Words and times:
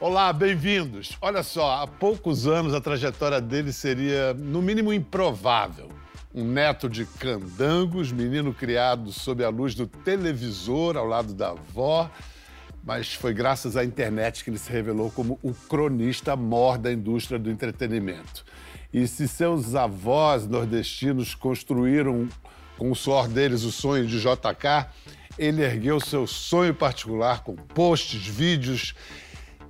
Olá, 0.00 0.32
bem-vindos. 0.32 1.14
Olha 1.20 1.42
só, 1.42 1.82
há 1.82 1.86
poucos 1.86 2.46
anos 2.46 2.72
a 2.72 2.80
trajetória 2.80 3.38
dele 3.38 3.70
seria, 3.70 4.32
no 4.32 4.62
mínimo, 4.62 4.94
improvável. 4.94 5.90
Um 6.34 6.42
neto 6.42 6.88
de 6.88 7.04
candangos, 7.04 8.10
menino 8.10 8.54
criado 8.54 9.12
sob 9.12 9.44
a 9.44 9.50
luz 9.50 9.74
do 9.74 9.86
televisor 9.86 10.96
ao 10.96 11.04
lado 11.04 11.34
da 11.34 11.50
avó, 11.50 12.10
mas 12.82 13.12
foi 13.12 13.34
graças 13.34 13.76
à 13.76 13.84
internet 13.84 14.42
que 14.42 14.48
ele 14.48 14.56
se 14.56 14.72
revelou 14.72 15.10
como 15.10 15.38
o 15.42 15.52
cronista 15.52 16.34
mor 16.34 16.78
da 16.78 16.90
indústria 16.90 17.38
do 17.38 17.50
entretenimento. 17.50 18.42
E 18.90 19.06
se 19.06 19.28
seus 19.28 19.74
avós 19.74 20.48
nordestinos 20.48 21.34
construíram 21.34 22.26
com 22.78 22.90
o 22.90 22.96
suor 22.96 23.28
deles 23.28 23.64
o 23.64 23.70
sonho 23.70 24.06
de 24.06 24.18
JK, 24.18 24.88
ele 25.38 25.62
ergueu 25.62 26.00
seu 26.00 26.26
sonho 26.26 26.74
particular 26.74 27.44
com 27.44 27.54
posts, 27.54 28.26
vídeos 28.26 28.94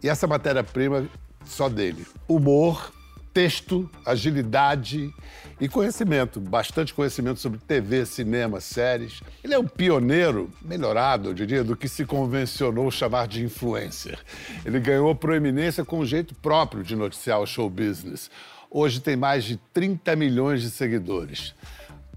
e 0.03 0.09
essa 0.09 0.27
matéria-prima 0.27 1.09
só 1.45 1.69
dele. 1.69 2.07
Humor, 2.29 2.93
texto, 3.33 3.89
agilidade 4.05 5.13
e 5.61 5.69
conhecimento, 5.69 6.41
bastante 6.41 6.93
conhecimento 6.93 7.39
sobre 7.39 7.59
TV, 7.59 8.05
cinema, 8.07 8.61
séries. 8.61 9.21
Ele 9.45 9.55
é 9.55 9.59
um 9.59 9.67
pioneiro, 9.67 10.51
melhorado, 10.63 11.31
eu 11.31 11.35
diria, 11.35 11.63
do 11.63 11.77
que 11.77 11.89
se 11.89 12.05
convencionou 12.05 12.91
chamar 12.91 13.29
de 13.29 13.45
influencer. 13.45 14.19
Ele 14.65 14.81
ganhou 14.81 15.15
proeminência 15.15 15.85
com 15.85 16.01
um 16.01 16.07
jeito 16.07 16.35
próprio 16.35 16.83
de 16.83 16.97
noticiar 16.97 17.41
o 17.41 17.47
show 17.47 17.69
business. 17.69 18.31
Hoje 18.71 19.01
tem 19.01 19.17
mais 19.17 19.45
de 19.45 19.57
30 19.73 20.15
milhões 20.17 20.63
de 20.63 20.71
seguidores. 20.71 21.55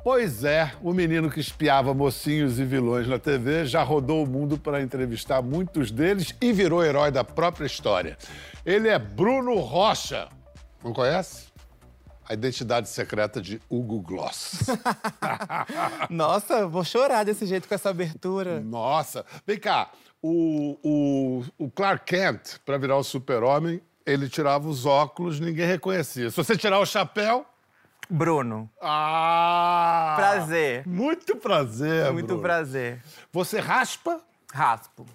Pois 0.04 0.44
é, 0.44 0.74
o 0.82 0.92
menino 0.92 1.32
que 1.32 1.40
espiava 1.40 1.94
mocinhos 1.94 2.60
e 2.60 2.66
vilões 2.66 3.08
na 3.08 3.18
TV 3.18 3.66
já 3.66 3.82
rodou 3.82 4.22
o 4.22 4.28
mundo 4.28 4.58
para 4.58 4.82
entrevistar 4.82 5.42
muitos 5.42 5.92
deles 5.92 6.36
e 6.42 6.52
virou 6.52 6.84
herói 6.84 7.10
da 7.10 7.24
própria 7.24 7.66
história. 7.66 8.18
Ele 8.66 8.90
é 8.90 9.00
Bruno 9.00 9.56
Rocha. 9.60 10.28
Não 10.84 10.92
conhece? 10.92 11.48
A 12.28 12.34
identidade 12.34 12.90
secreta 12.90 13.42
de 13.42 13.62
Hugo 13.70 14.02
Gloss. 14.02 14.66
Nossa, 16.12 16.68
vou 16.68 16.84
chorar 16.84 17.24
desse 17.24 17.46
jeito 17.46 17.66
com 17.66 17.74
essa 17.74 17.90
abertura. 17.90 18.60
Nossa. 18.60 19.26
Vem 19.48 19.58
cá, 19.58 19.90
o, 20.22 20.78
o, 20.84 21.44
o 21.58 21.72
Clark 21.72 22.04
Kent, 22.06 22.60
para 22.66 22.78
virar 22.78 22.98
o 22.98 23.04
super-homem, 23.04 23.82
ele 24.06 24.28
tirava 24.28 24.68
os 24.68 24.86
óculos, 24.86 25.40
ninguém 25.40 25.66
reconhecia. 25.66 26.30
Se 26.30 26.36
você 26.36 26.58
tirar 26.58 26.80
o 26.80 26.86
chapéu. 26.86 27.46
Bruno. 28.10 28.70
Ah! 28.82 30.14
Prazer. 30.18 30.88
Muito 30.88 31.36
prazer. 31.36 32.12
Muito 32.12 32.28
Bruno. 32.28 32.42
prazer. 32.42 33.02
Você 33.32 33.60
raspa 33.60 34.20
Raspo. 34.54 35.06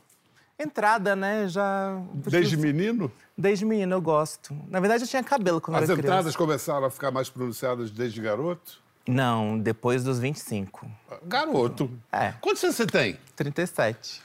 Entrada, 0.58 1.14
né? 1.14 1.46
Já. 1.46 1.96
desde 2.14 2.56
menino? 2.56 3.10
Desde 3.36 3.64
menino 3.64 3.94
eu 3.94 4.00
gosto. 4.02 4.52
Na 4.68 4.80
verdade, 4.80 5.04
eu 5.04 5.08
tinha 5.08 5.22
cabelo 5.22 5.60
quando 5.60 5.76
As 5.76 5.88
eu 5.88 5.92
era 5.92 6.00
entradas 6.02 6.22
criança. 6.34 6.38
começaram 6.38 6.84
a 6.86 6.90
ficar 6.90 7.12
mais 7.12 7.30
pronunciadas 7.30 7.92
desde 7.92 8.20
garoto? 8.20 8.80
Não, 9.06 9.56
depois 9.56 10.02
dos 10.02 10.18
25. 10.18 10.90
Garoto. 11.24 11.88
É. 12.10 12.32
Quantos 12.40 12.64
anos 12.64 12.74
você 12.74 12.86
tem? 12.86 13.16
37. 13.36 14.20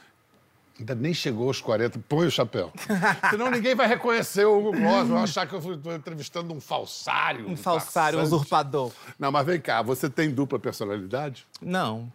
Ainda 0.79 0.95
nem 0.95 1.13
chegou 1.13 1.47
aos 1.47 1.61
40. 1.61 1.99
Põe 2.09 2.27
o 2.27 2.31
chapéu. 2.31 2.71
Senão 3.29 3.51
ninguém 3.51 3.75
vai 3.75 3.87
reconhecer 3.87 4.45
o 4.45 4.57
Hugo 4.57 4.71
Gloss. 4.71 5.07
Vão 5.07 5.23
achar 5.23 5.47
que 5.47 5.53
eu 5.53 5.59
estou 5.59 5.95
entrevistando 5.95 6.53
um 6.53 6.59
falsário. 6.59 7.47
Um 7.47 7.55
falsário, 7.55 8.19
um 8.19 8.23
usurpador. 8.23 8.91
Não, 9.19 9.31
mas 9.31 9.45
vem 9.45 9.61
cá. 9.61 9.81
Você 9.81 10.09
tem 10.09 10.31
dupla 10.31 10.57
personalidade? 10.57 11.45
Não. 11.61 12.11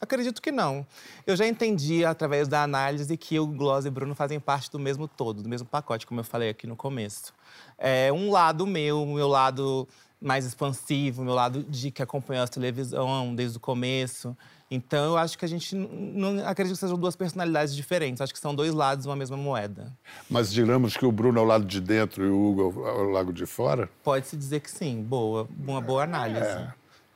Acredito 0.00 0.40
que 0.40 0.50
não. 0.50 0.86
Eu 1.26 1.36
já 1.36 1.46
entendi, 1.46 2.04
através 2.04 2.48
da 2.48 2.62
análise, 2.62 3.14
que 3.18 3.38
o 3.38 3.46
Gloss 3.46 3.84
e 3.84 3.90
Bruno 3.90 4.14
fazem 4.14 4.40
parte 4.40 4.70
do 4.70 4.78
mesmo 4.78 5.06
todo, 5.06 5.42
do 5.42 5.48
mesmo 5.48 5.68
pacote, 5.68 6.06
como 6.06 6.20
eu 6.20 6.24
falei 6.24 6.48
aqui 6.48 6.66
no 6.66 6.74
começo. 6.74 7.34
É 7.76 8.10
um 8.10 8.30
lado 8.30 8.66
meu, 8.66 9.02
o 9.02 9.14
meu 9.14 9.28
lado 9.28 9.86
mais 10.18 10.46
expansivo, 10.46 11.20
o 11.20 11.24
meu 11.24 11.34
lado 11.34 11.62
de 11.64 11.90
que 11.90 12.02
acompanhou 12.02 12.44
a 12.44 12.48
televisão 12.48 13.34
desde 13.34 13.58
o 13.58 13.60
começo. 13.60 14.34
Então, 14.70 15.04
eu 15.04 15.16
acho 15.16 15.36
que 15.36 15.44
a 15.44 15.48
gente 15.48 15.74
não 15.74 16.46
acredito 16.46 16.74
que 16.74 16.80
sejam 16.80 16.96
duas 16.96 17.16
personalidades 17.16 17.74
diferentes. 17.74 18.20
Acho 18.20 18.32
que 18.32 18.38
são 18.38 18.54
dois 18.54 18.72
lados 18.72 19.02
de 19.02 19.08
uma 19.08 19.16
mesma 19.16 19.36
moeda. 19.36 19.92
Mas 20.28 20.52
digamos 20.52 20.96
que 20.96 21.04
o 21.04 21.10
Bruno 21.10 21.40
é 21.40 21.42
o 21.42 21.44
lado 21.44 21.64
de 21.64 21.80
dentro 21.80 22.24
e 22.24 22.28
o 22.28 22.40
Hugo 22.40 22.86
é 22.86 22.92
o 22.92 23.10
lado 23.10 23.32
de 23.32 23.46
fora? 23.46 23.90
Pode-se 24.04 24.36
dizer 24.36 24.60
que 24.60 24.70
sim. 24.70 25.02
Boa, 25.02 25.48
uma 25.58 25.80
boa 25.80 26.04
análise. 26.04 26.68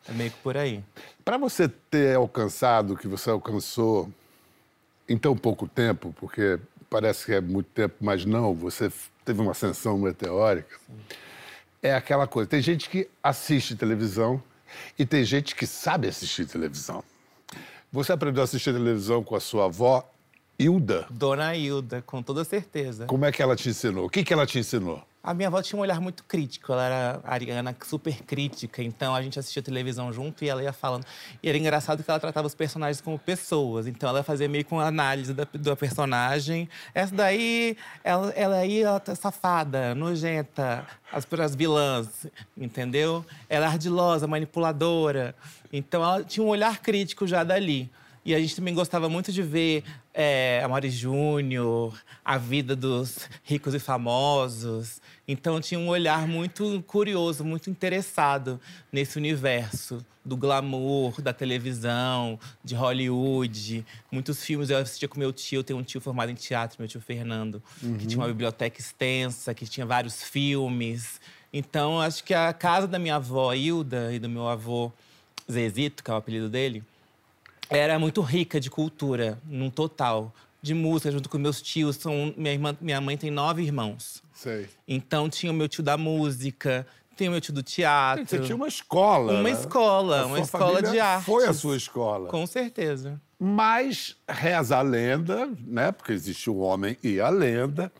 É 0.08 0.12
meio 0.12 0.32
que 0.32 0.38
por 0.38 0.56
aí. 0.56 0.82
Para 1.24 1.38
você 1.38 1.68
ter 1.68 2.16
alcançado 2.16 2.94
o 2.94 2.96
que 2.96 3.06
você 3.06 3.30
alcançou 3.30 4.10
em 5.08 5.16
tão 5.16 5.36
pouco 5.36 5.68
tempo, 5.68 6.12
porque 6.18 6.58
parece 6.90 7.24
que 7.24 7.32
é 7.34 7.40
muito 7.40 7.68
tempo, 7.68 7.94
mas 8.00 8.24
não, 8.24 8.52
você 8.52 8.90
teve 9.24 9.40
uma 9.40 9.52
ascensão 9.52 9.96
meteórica. 9.96 10.76
É 11.80 11.94
aquela 11.94 12.26
coisa. 12.26 12.50
Tem 12.50 12.60
gente 12.60 12.90
que 12.90 13.08
assiste 13.22 13.76
televisão 13.76 14.42
e 14.98 15.06
tem 15.06 15.22
gente 15.22 15.54
que 15.54 15.66
sabe 15.66 16.08
assistir 16.08 16.46
televisão. 16.46 17.04
Você 17.94 18.10
aprendeu 18.10 18.40
a 18.40 18.44
assistir 18.44 18.72
televisão 18.72 19.22
com 19.22 19.36
a 19.36 19.40
sua 19.40 19.66
avó, 19.66 20.04
Hilda? 20.58 21.06
Dona 21.08 21.54
Hilda, 21.54 22.02
com 22.02 22.20
toda 22.20 22.42
certeza. 22.42 23.06
Como 23.06 23.24
é 23.24 23.30
que 23.30 23.40
ela 23.40 23.54
te 23.54 23.68
ensinou? 23.68 24.06
O 24.06 24.10
que, 24.10 24.24
que 24.24 24.32
ela 24.32 24.44
te 24.44 24.58
ensinou? 24.58 25.00
A 25.24 25.32
minha 25.32 25.48
avó 25.48 25.62
tinha 25.62 25.78
um 25.78 25.80
olhar 25.80 26.02
muito 26.02 26.22
crítico, 26.22 26.70
ela 26.70 26.84
era 26.84 27.20
ariana 27.24 27.74
super 27.82 28.22
crítica, 28.24 28.82
então 28.82 29.14
a 29.14 29.22
gente 29.22 29.38
assistia 29.38 29.62
televisão 29.62 30.12
junto 30.12 30.44
e 30.44 30.50
ela 30.50 30.62
ia 30.62 30.72
falando. 30.72 31.06
E 31.42 31.48
era 31.48 31.56
engraçado 31.56 32.04
que 32.04 32.10
ela 32.10 32.20
tratava 32.20 32.46
os 32.46 32.54
personagens 32.54 33.00
como 33.00 33.18
pessoas, 33.18 33.86
então 33.86 34.06
ela 34.06 34.22
fazia 34.22 34.46
meio 34.46 34.66
uma 34.70 34.84
análise 34.84 35.32
da, 35.32 35.46
da 35.54 35.74
personagem. 35.74 36.68
Essa 36.94 37.14
daí, 37.14 37.74
ela, 38.04 38.30
ela 38.32 38.56
aí, 38.56 38.82
ela 38.82 39.00
tá 39.00 39.14
safada, 39.14 39.94
nojenta, 39.94 40.86
as, 41.10 41.26
as 41.40 41.54
vilãs, 41.54 42.26
entendeu? 42.54 43.24
Ela 43.48 43.64
é 43.64 43.68
ardilosa, 43.68 44.26
manipuladora. 44.26 45.34
Então 45.72 46.02
ela 46.02 46.22
tinha 46.22 46.44
um 46.44 46.48
olhar 46.48 46.82
crítico 46.82 47.26
já 47.26 47.42
dali. 47.42 47.90
E 48.26 48.34
a 48.34 48.40
gente 48.40 48.56
também 48.56 48.74
gostava 48.74 49.08
muito 49.08 49.32
de 49.32 49.42
ver 49.42 49.84
é, 50.14 50.62
Amaury 50.64 50.90
Júnior, 50.90 52.00
a 52.24 52.38
vida 52.38 52.76
dos 52.76 53.28
ricos 53.42 53.74
e 53.74 53.80
famosos. 53.80 55.02
Então 55.26 55.60
tinha 55.60 55.80
um 55.80 55.88
olhar 55.88 56.28
muito 56.28 56.82
curioso, 56.86 57.44
muito 57.44 57.68
interessado 57.68 58.60
nesse 58.92 59.18
universo 59.18 60.04
do 60.24 60.36
glamour, 60.36 61.20
da 61.20 61.32
televisão, 61.32 62.38
de 62.62 62.74
Hollywood. 62.74 63.84
Muitos 64.10 64.42
filmes 64.44 64.70
eu 64.70 64.78
assistia 64.78 65.08
com 65.08 65.18
meu 65.18 65.32
tio, 65.32 65.58
eu 65.58 65.64
tenho 65.64 65.78
um 65.78 65.82
tio 65.82 66.00
formado 66.00 66.30
em 66.30 66.34
teatro, 66.34 66.76
meu 66.78 66.88
tio 66.88 67.00
Fernando, 67.00 67.62
que 67.98 68.06
tinha 68.06 68.20
uma 68.20 68.28
biblioteca 68.28 68.80
extensa, 68.80 69.52
que 69.52 69.66
tinha 69.66 69.84
vários 69.84 70.22
filmes. 70.22 71.20
Então 71.52 72.00
acho 72.00 72.22
que 72.22 72.32
a 72.32 72.52
casa 72.52 72.86
da 72.86 72.98
minha 72.98 73.16
avó 73.16 73.52
Hilda 73.52 74.12
e 74.12 74.18
do 74.18 74.28
meu 74.28 74.46
avô 74.48 74.92
Zezito, 75.50 76.02
que 76.02 76.10
é 76.10 76.14
o 76.14 76.16
apelido 76.16 76.48
dele, 76.48 76.82
era 77.76 77.98
muito 77.98 78.20
rica 78.20 78.60
de 78.60 78.70
cultura, 78.70 79.38
num 79.46 79.70
total. 79.70 80.32
De 80.62 80.72
música, 80.72 81.10
junto 81.12 81.28
com 81.28 81.36
meus 81.36 81.60
tios. 81.60 81.96
São, 81.96 82.32
minha, 82.36 82.52
irmã, 82.52 82.74
minha 82.80 82.98
mãe 82.98 83.18
tem 83.18 83.30
nove 83.30 83.62
irmãos. 83.62 84.22
Sei. 84.32 84.66
Então 84.88 85.28
tinha 85.28 85.52
o 85.52 85.54
meu 85.54 85.68
tio 85.68 85.82
da 85.82 85.98
música, 85.98 86.86
tem 87.16 87.28
o 87.28 87.32
meu 87.32 87.40
tio 87.40 87.52
do 87.52 87.62
teatro. 87.62 88.26
Você 88.26 88.38
tinha 88.40 88.56
uma 88.56 88.68
escola. 88.68 89.32
Uma 89.34 89.42
né? 89.42 89.50
escola, 89.50 90.22
A 90.22 90.26
uma 90.26 90.40
escola 90.40 90.82
de 90.82 90.98
arte. 90.98 91.24
Foi 91.24 91.46
a 91.46 91.52
sua 91.52 91.76
escola. 91.76 92.28
Com 92.28 92.46
certeza. 92.46 93.20
Mas 93.38 94.16
reza 94.28 94.78
a 94.78 94.82
lenda, 94.82 95.48
né? 95.66 95.92
Porque 95.92 96.12
existe 96.12 96.48
o 96.48 96.56
homem 96.58 96.96
e 97.02 97.20
a 97.20 97.28
lenda, 97.28 97.92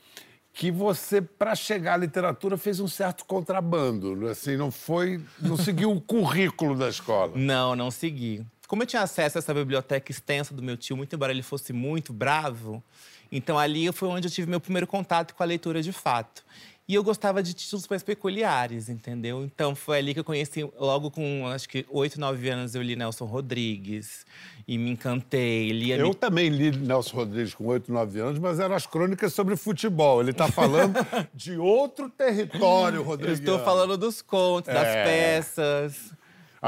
que 0.53 0.71
você, 0.71 1.21
para 1.21 1.55
chegar 1.55 1.95
à 1.95 1.97
literatura, 1.97 2.56
fez 2.56 2.81
um 2.81 2.89
certo 2.89 3.25
contrabando. 3.25 4.27
Assim, 4.29 4.56
não 4.56 4.71
foi. 4.71 5.21
não 5.41 5.56
seguiu 5.56 5.93
o 5.93 6.01
currículo 6.01 6.77
da 6.77 6.89
escola. 6.89 7.33
Não, 7.35 7.77
não 7.77 7.91
segui. 7.91 8.47
Como 8.66 8.82
eu 8.82 8.86
tinha 8.86 9.02
acesso 9.02 9.38
a 9.38 9.41
essa 9.41 9.52
biblioteca 9.54 10.10
extensa 10.10 10.54
do 10.54 10.62
meu 10.62 10.76
tio, 10.76 10.97
muito 10.97 11.14
embora 11.14 11.32
ele 11.32 11.42
fosse 11.42 11.72
muito 11.72 12.12
bravo, 12.12 12.82
então 13.31 13.58
ali 13.58 13.90
foi 13.93 14.08
onde 14.08 14.26
eu 14.26 14.31
tive 14.32 14.49
meu 14.50 14.61
primeiro 14.61 14.87
contato 14.87 15.34
com 15.34 15.43
a 15.43 15.46
leitura 15.46 15.82
de 15.82 15.93
fato. 15.93 16.44
E 16.87 16.94
eu 16.94 17.02
gostava 17.02 17.43
de 17.43 17.55
títulos 17.55 17.88
mais 17.88 18.02
peculiares, 18.02 18.90
entendeu? 18.90 19.43
Então 19.43 19.75
foi 19.75 19.96
ali 19.99 20.12
que 20.12 20.20
eu 20.20 20.25
conheci, 20.25 20.62
logo 20.78 21.11
com 21.11 21.46
acho 21.49 21.66
que 21.66 21.87
oito, 21.88 22.20
nove 22.20 22.46
anos, 22.50 22.75
eu 22.75 22.82
li 22.82 22.94
Nelson 22.94 23.25
Rodrigues 23.25 24.26
e 24.69 24.76
me 24.76 24.90
encantei. 24.90 25.70
Lia 25.72 25.96
Eu 25.96 26.12
também 26.12 26.50
li 26.50 26.70
Nelson 26.76 27.17
Rodrigues 27.17 27.55
com 27.55 27.64
8, 27.69 27.90
9 27.90 28.20
anos, 28.20 28.38
mas 28.38 28.60
eram 28.60 28.75
as 28.75 28.87
crônicas 28.87 29.32
sobre 29.32 29.56
futebol. 29.56 30.20
Ele 30.20 30.32
está 30.32 30.46
falando 30.52 30.94
de 31.32 31.56
outro 31.56 32.10
território, 32.10 32.99
Eu 32.99 33.02
Rodrigues. 33.02 33.38
estou 33.38 33.58
falando 33.60 33.96
dos 33.96 34.20
contos, 34.20 34.72
das 34.72 34.87
É. 34.87 35.05
peças. 35.05 36.12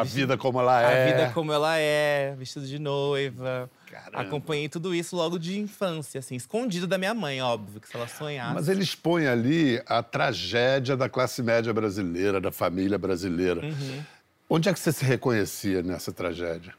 A 0.00 0.04
vida 0.04 0.36
como 0.36 0.60
ela 0.60 0.78
A 0.78 0.90
é. 0.90 1.12
vida 1.12 1.32
como 1.32 1.52
ela 1.52 1.78
é, 1.78 2.34
vestido 2.38 2.66
de 2.66 2.78
noiva. 2.78 3.70
Caramba. 3.90 4.20
Acompanhei 4.20 4.68
tudo 4.68 4.94
isso 4.94 5.16
logo 5.16 5.38
de 5.38 5.58
infância, 5.58 6.18
assim, 6.18 6.34
escondido 6.34 6.86
da 6.86 6.98
minha 6.98 7.14
mãe, 7.14 7.40
óbvio, 7.40 7.80
que 7.80 7.88
se 7.88 7.96
ela 7.96 8.06
sonhasse. 8.06 8.54
Mas 8.54 8.68
ele 8.68 8.82
expõe 8.82 9.26
ali 9.26 9.82
a 9.86 10.02
tragédia 10.02 10.96
da 10.96 11.08
classe 11.08 11.42
média 11.42 11.72
brasileira, 11.72 12.40
da 12.40 12.52
família 12.52 12.98
brasileira. 12.98 13.64
Uhum. 13.64 14.02
Onde 14.50 14.68
é 14.68 14.72
que 14.72 14.78
você 14.78 14.92
se 14.92 15.04
reconhecia 15.04 15.82
nessa 15.82 16.12
tragédia? 16.12 16.74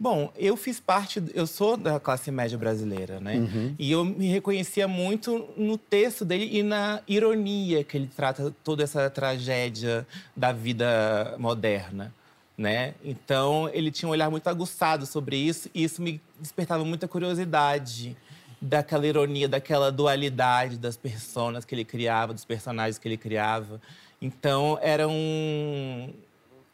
Bom, 0.00 0.32
eu 0.36 0.56
fiz 0.56 0.78
parte, 0.78 1.20
eu 1.34 1.44
sou 1.44 1.76
da 1.76 1.98
classe 1.98 2.30
média 2.30 2.56
brasileira, 2.56 3.18
né? 3.18 3.34
Uhum. 3.34 3.74
E 3.76 3.90
eu 3.90 4.04
me 4.04 4.28
reconhecia 4.28 4.86
muito 4.86 5.48
no 5.56 5.76
texto 5.76 6.24
dele 6.24 6.48
e 6.52 6.62
na 6.62 7.00
ironia 7.08 7.82
que 7.82 7.96
ele 7.96 8.08
trata 8.14 8.54
toda 8.62 8.84
essa 8.84 9.10
tragédia 9.10 10.06
da 10.36 10.52
vida 10.52 11.34
moderna, 11.36 12.14
né? 12.58 12.94
Então, 13.04 13.70
ele 13.72 13.92
tinha 13.92 14.08
um 14.08 14.12
olhar 14.12 14.28
muito 14.28 14.48
aguçado 14.48 15.06
sobre 15.06 15.36
isso 15.36 15.70
e 15.72 15.84
isso 15.84 16.02
me 16.02 16.20
despertava 16.40 16.84
muita 16.84 17.06
curiosidade 17.06 18.16
daquela 18.60 19.06
ironia, 19.06 19.48
daquela 19.48 19.92
dualidade 19.92 20.76
das 20.76 20.96
personas 20.96 21.64
que 21.64 21.72
ele 21.72 21.84
criava, 21.84 22.34
dos 22.34 22.44
personagens 22.44 22.98
que 22.98 23.06
ele 23.06 23.16
criava. 23.16 23.80
Então, 24.20 24.76
era 24.82 25.06
um 25.06 26.12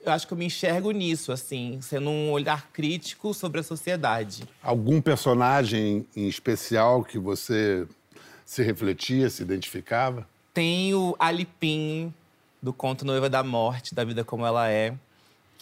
eu 0.05 0.13
acho 0.13 0.27
que 0.27 0.35
eu 0.35 0.39
me 0.39 0.45
enxergo 0.45 0.91
nisso, 0.91 1.33
assim, 1.33 1.79
sendo 1.81 2.11
um 2.11 2.31
olhar 2.31 2.71
crítico 2.73 3.33
sobre 3.33 3.61
a 3.61 3.63
sociedade. 3.63 4.45
Algum 4.63 5.01
personagem 5.01 6.07
em 6.15 6.29
especial 6.29 7.03
que 7.03 7.19
você 7.19 7.87
se 8.45 8.63
refletia, 8.63 9.31
se 9.31 9.43
identificava? 9.43 10.29
Tem 10.53 10.95
o 10.95 11.17
Alipim, 11.19 12.13
do 12.63 12.73
conto 12.73 13.05
Noiva 13.05 13.31
da 13.31 13.43
Morte, 13.43 13.95
da 13.95 14.05
vida 14.05 14.23
como 14.25 14.45
ela 14.45 14.71
é, 14.71 14.95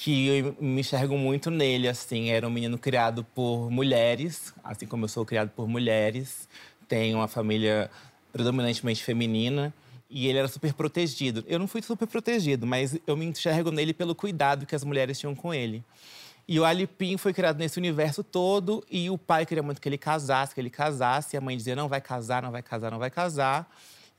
que 0.02 0.26
eu 0.26 0.56
me 0.60 0.80
enxergo 0.80 1.16
muito 1.16 1.48
nele, 1.48 1.86
assim. 1.86 2.30
Era 2.30 2.48
um 2.48 2.50
menino 2.50 2.76
criado 2.76 3.22
por 3.22 3.70
mulheres, 3.70 4.52
assim 4.64 4.84
como 4.84 5.04
eu 5.04 5.08
sou 5.08 5.24
criado 5.24 5.50
por 5.50 5.68
mulheres. 5.68 6.48
Tem 6.88 7.14
uma 7.14 7.28
família 7.28 7.88
predominantemente 8.32 9.00
feminina. 9.04 9.72
E 10.10 10.26
ele 10.26 10.38
era 10.38 10.48
super 10.48 10.74
protegido. 10.74 11.44
Eu 11.46 11.56
não 11.56 11.68
fui 11.68 11.80
super 11.82 12.08
protegido, 12.08 12.66
mas 12.66 12.98
eu 13.06 13.16
me 13.16 13.24
enxergo 13.26 13.70
nele 13.70 13.94
pelo 13.94 14.12
cuidado 14.12 14.66
que 14.66 14.74
as 14.74 14.82
mulheres 14.82 15.20
tinham 15.20 15.36
com 15.36 15.54
ele. 15.54 15.84
E 16.48 16.58
o 16.58 16.64
Alipim 16.64 17.16
foi 17.16 17.32
criado 17.32 17.58
nesse 17.58 17.78
universo 17.78 18.24
todo 18.24 18.84
e 18.90 19.08
o 19.08 19.16
pai 19.16 19.46
queria 19.46 19.62
muito 19.62 19.80
que 19.80 19.88
ele 19.88 19.96
casasse, 19.96 20.52
que 20.52 20.60
ele 20.60 20.68
casasse. 20.68 21.36
E 21.36 21.38
a 21.38 21.40
mãe 21.40 21.56
dizia: 21.56 21.76
não 21.76 21.88
vai 21.88 22.00
casar, 22.00 22.42
não 22.42 22.50
vai 22.50 22.60
casar, 22.60 22.90
não 22.90 22.98
vai 22.98 23.08
casar. 23.08 23.72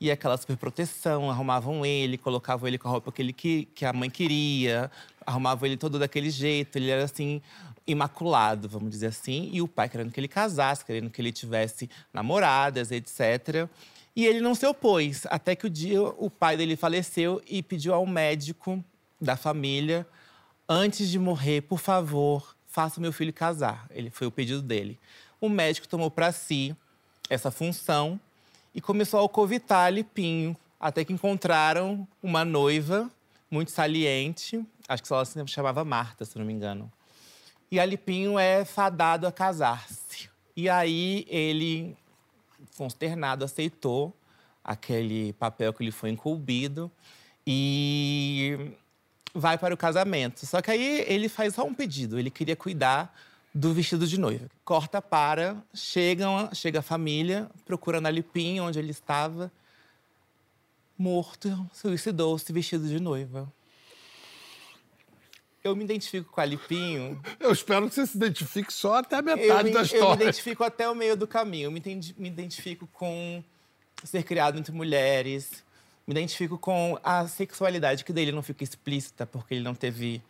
E 0.04 0.10
aquela 0.10 0.36
super 0.36 0.58
proteção, 0.58 1.30
arrumavam 1.30 1.86
ele, 1.86 2.18
colocavam 2.18 2.68
ele 2.68 2.76
com 2.76 2.86
a 2.88 2.90
roupa 2.90 3.10
que, 3.10 3.22
ele, 3.22 3.32
que, 3.32 3.64
que 3.74 3.86
a 3.86 3.92
mãe 3.94 4.10
queria, 4.10 4.90
arrumavam 5.24 5.66
ele 5.66 5.78
todo 5.78 5.98
daquele 5.98 6.28
jeito. 6.28 6.76
Ele 6.76 6.90
era 6.90 7.04
assim, 7.04 7.40
imaculado, 7.86 8.68
vamos 8.68 8.90
dizer 8.90 9.06
assim. 9.06 9.48
E 9.50 9.62
o 9.62 9.66
pai 9.66 9.88
querendo 9.88 10.12
que 10.12 10.20
ele 10.20 10.28
casasse, 10.28 10.84
querendo 10.84 11.08
que 11.08 11.22
ele 11.22 11.32
tivesse 11.32 11.88
namoradas, 12.12 12.90
etc. 12.92 13.66
E 14.14 14.26
ele 14.26 14.42
não 14.42 14.54
se 14.54 14.66
opôs, 14.66 15.22
até 15.30 15.56
que 15.56 15.66
o 15.66 15.70
dia 15.70 16.02
o 16.02 16.28
pai 16.28 16.54
dele 16.54 16.76
faleceu 16.76 17.40
e 17.48 17.62
pediu 17.62 17.94
ao 17.94 18.04
médico 18.04 18.84
da 19.18 19.38
família, 19.38 20.06
antes 20.68 21.08
de 21.08 21.18
morrer, 21.18 21.62
por 21.62 21.78
favor, 21.78 22.54
faça 22.66 23.00
meu 23.00 23.10
filho 23.10 23.32
casar. 23.32 23.86
Ele 23.90 24.10
foi 24.10 24.26
o 24.26 24.30
pedido 24.30 24.60
dele. 24.60 24.98
O 25.40 25.48
médico 25.48 25.88
tomou 25.88 26.10
para 26.10 26.30
si 26.30 26.76
essa 27.30 27.50
função 27.50 28.20
e 28.74 28.80
começou 28.80 29.18
a 29.18 29.22
alcovitar 29.22 29.92
Lipinho, 29.92 30.56
até 30.80 31.04
que 31.04 31.12
encontraram 31.12 32.06
uma 32.22 32.44
noiva 32.44 33.10
muito 33.50 33.70
saliente, 33.70 34.64
acho 34.88 35.02
que 35.02 35.12
ela 35.12 35.24
se 35.24 35.46
chamava 35.46 35.84
Marta, 35.84 36.24
se 36.24 36.36
não 36.38 36.44
me 36.44 36.52
engano. 36.52 36.90
E 37.70 37.78
a 37.78 37.86
Lipinho 37.86 38.38
é 38.38 38.64
fadado 38.64 39.26
a 39.26 39.32
casar-se. 39.32 40.28
E 40.56 40.68
aí 40.68 41.24
ele 41.28 41.96
consternado, 42.76 43.44
aceitou 43.44 44.12
aquele 44.62 45.32
papel 45.34 45.72
que 45.72 45.84
lhe 45.84 45.92
foi 45.92 46.10
incumbido 46.10 46.90
e 47.46 48.72
vai 49.34 49.58
para 49.58 49.74
o 49.74 49.76
casamento. 49.76 50.46
Só 50.46 50.60
que 50.60 50.70
aí 50.70 51.04
ele 51.06 51.28
faz 51.28 51.54
só 51.54 51.64
um 51.64 51.74
pedido, 51.74 52.18
ele 52.18 52.30
queria 52.30 52.56
cuidar 52.56 53.14
do 53.54 53.72
vestido 53.72 54.06
de 54.06 54.18
noiva. 54.18 54.50
Corta 54.64 55.00
para, 55.00 55.56
chegam, 55.72 56.50
chega 56.52 56.80
a 56.80 56.82
família, 56.82 57.48
procura 57.64 58.00
na 58.00 58.10
Lipinha, 58.10 58.64
onde 58.64 58.78
ele 58.80 58.90
estava, 58.90 59.52
morto, 60.98 61.70
suicidou-se 61.72 62.52
vestido 62.52 62.88
de 62.88 62.98
noiva. 62.98 63.50
Eu 65.62 65.74
me 65.74 65.84
identifico 65.84 66.30
com 66.30 66.40
a 66.40 66.44
Lipinho. 66.44 67.22
Eu 67.40 67.52
espero 67.52 67.88
que 67.88 67.94
você 67.94 68.06
se 68.06 68.16
identifique 68.16 68.72
só 68.72 68.96
até 68.96 69.16
a 69.16 69.22
metade 69.22 69.68
me, 69.68 69.74
da 69.74 69.82
história. 69.82 70.04
Eu 70.04 70.16
me 70.16 70.22
identifico 70.24 70.62
até 70.64 70.90
o 70.90 70.94
meio 70.94 71.16
do 71.16 71.26
caminho. 71.26 71.68
Eu 71.68 71.70
me, 71.70 71.80
me 72.18 72.28
identifico 72.28 72.86
com 72.92 73.42
ser 74.02 74.24
criado 74.24 74.58
entre 74.58 74.72
mulheres. 74.72 75.64
Me 76.06 76.12
identifico 76.12 76.58
com 76.58 76.98
a 77.02 77.26
sexualidade, 77.26 78.04
que 78.04 78.12
dele 78.12 78.30
não 78.30 78.42
fica 78.42 78.62
explícita, 78.62 79.24
porque 79.24 79.54
ele 79.54 79.64
não 79.64 79.74
teve 79.74 80.22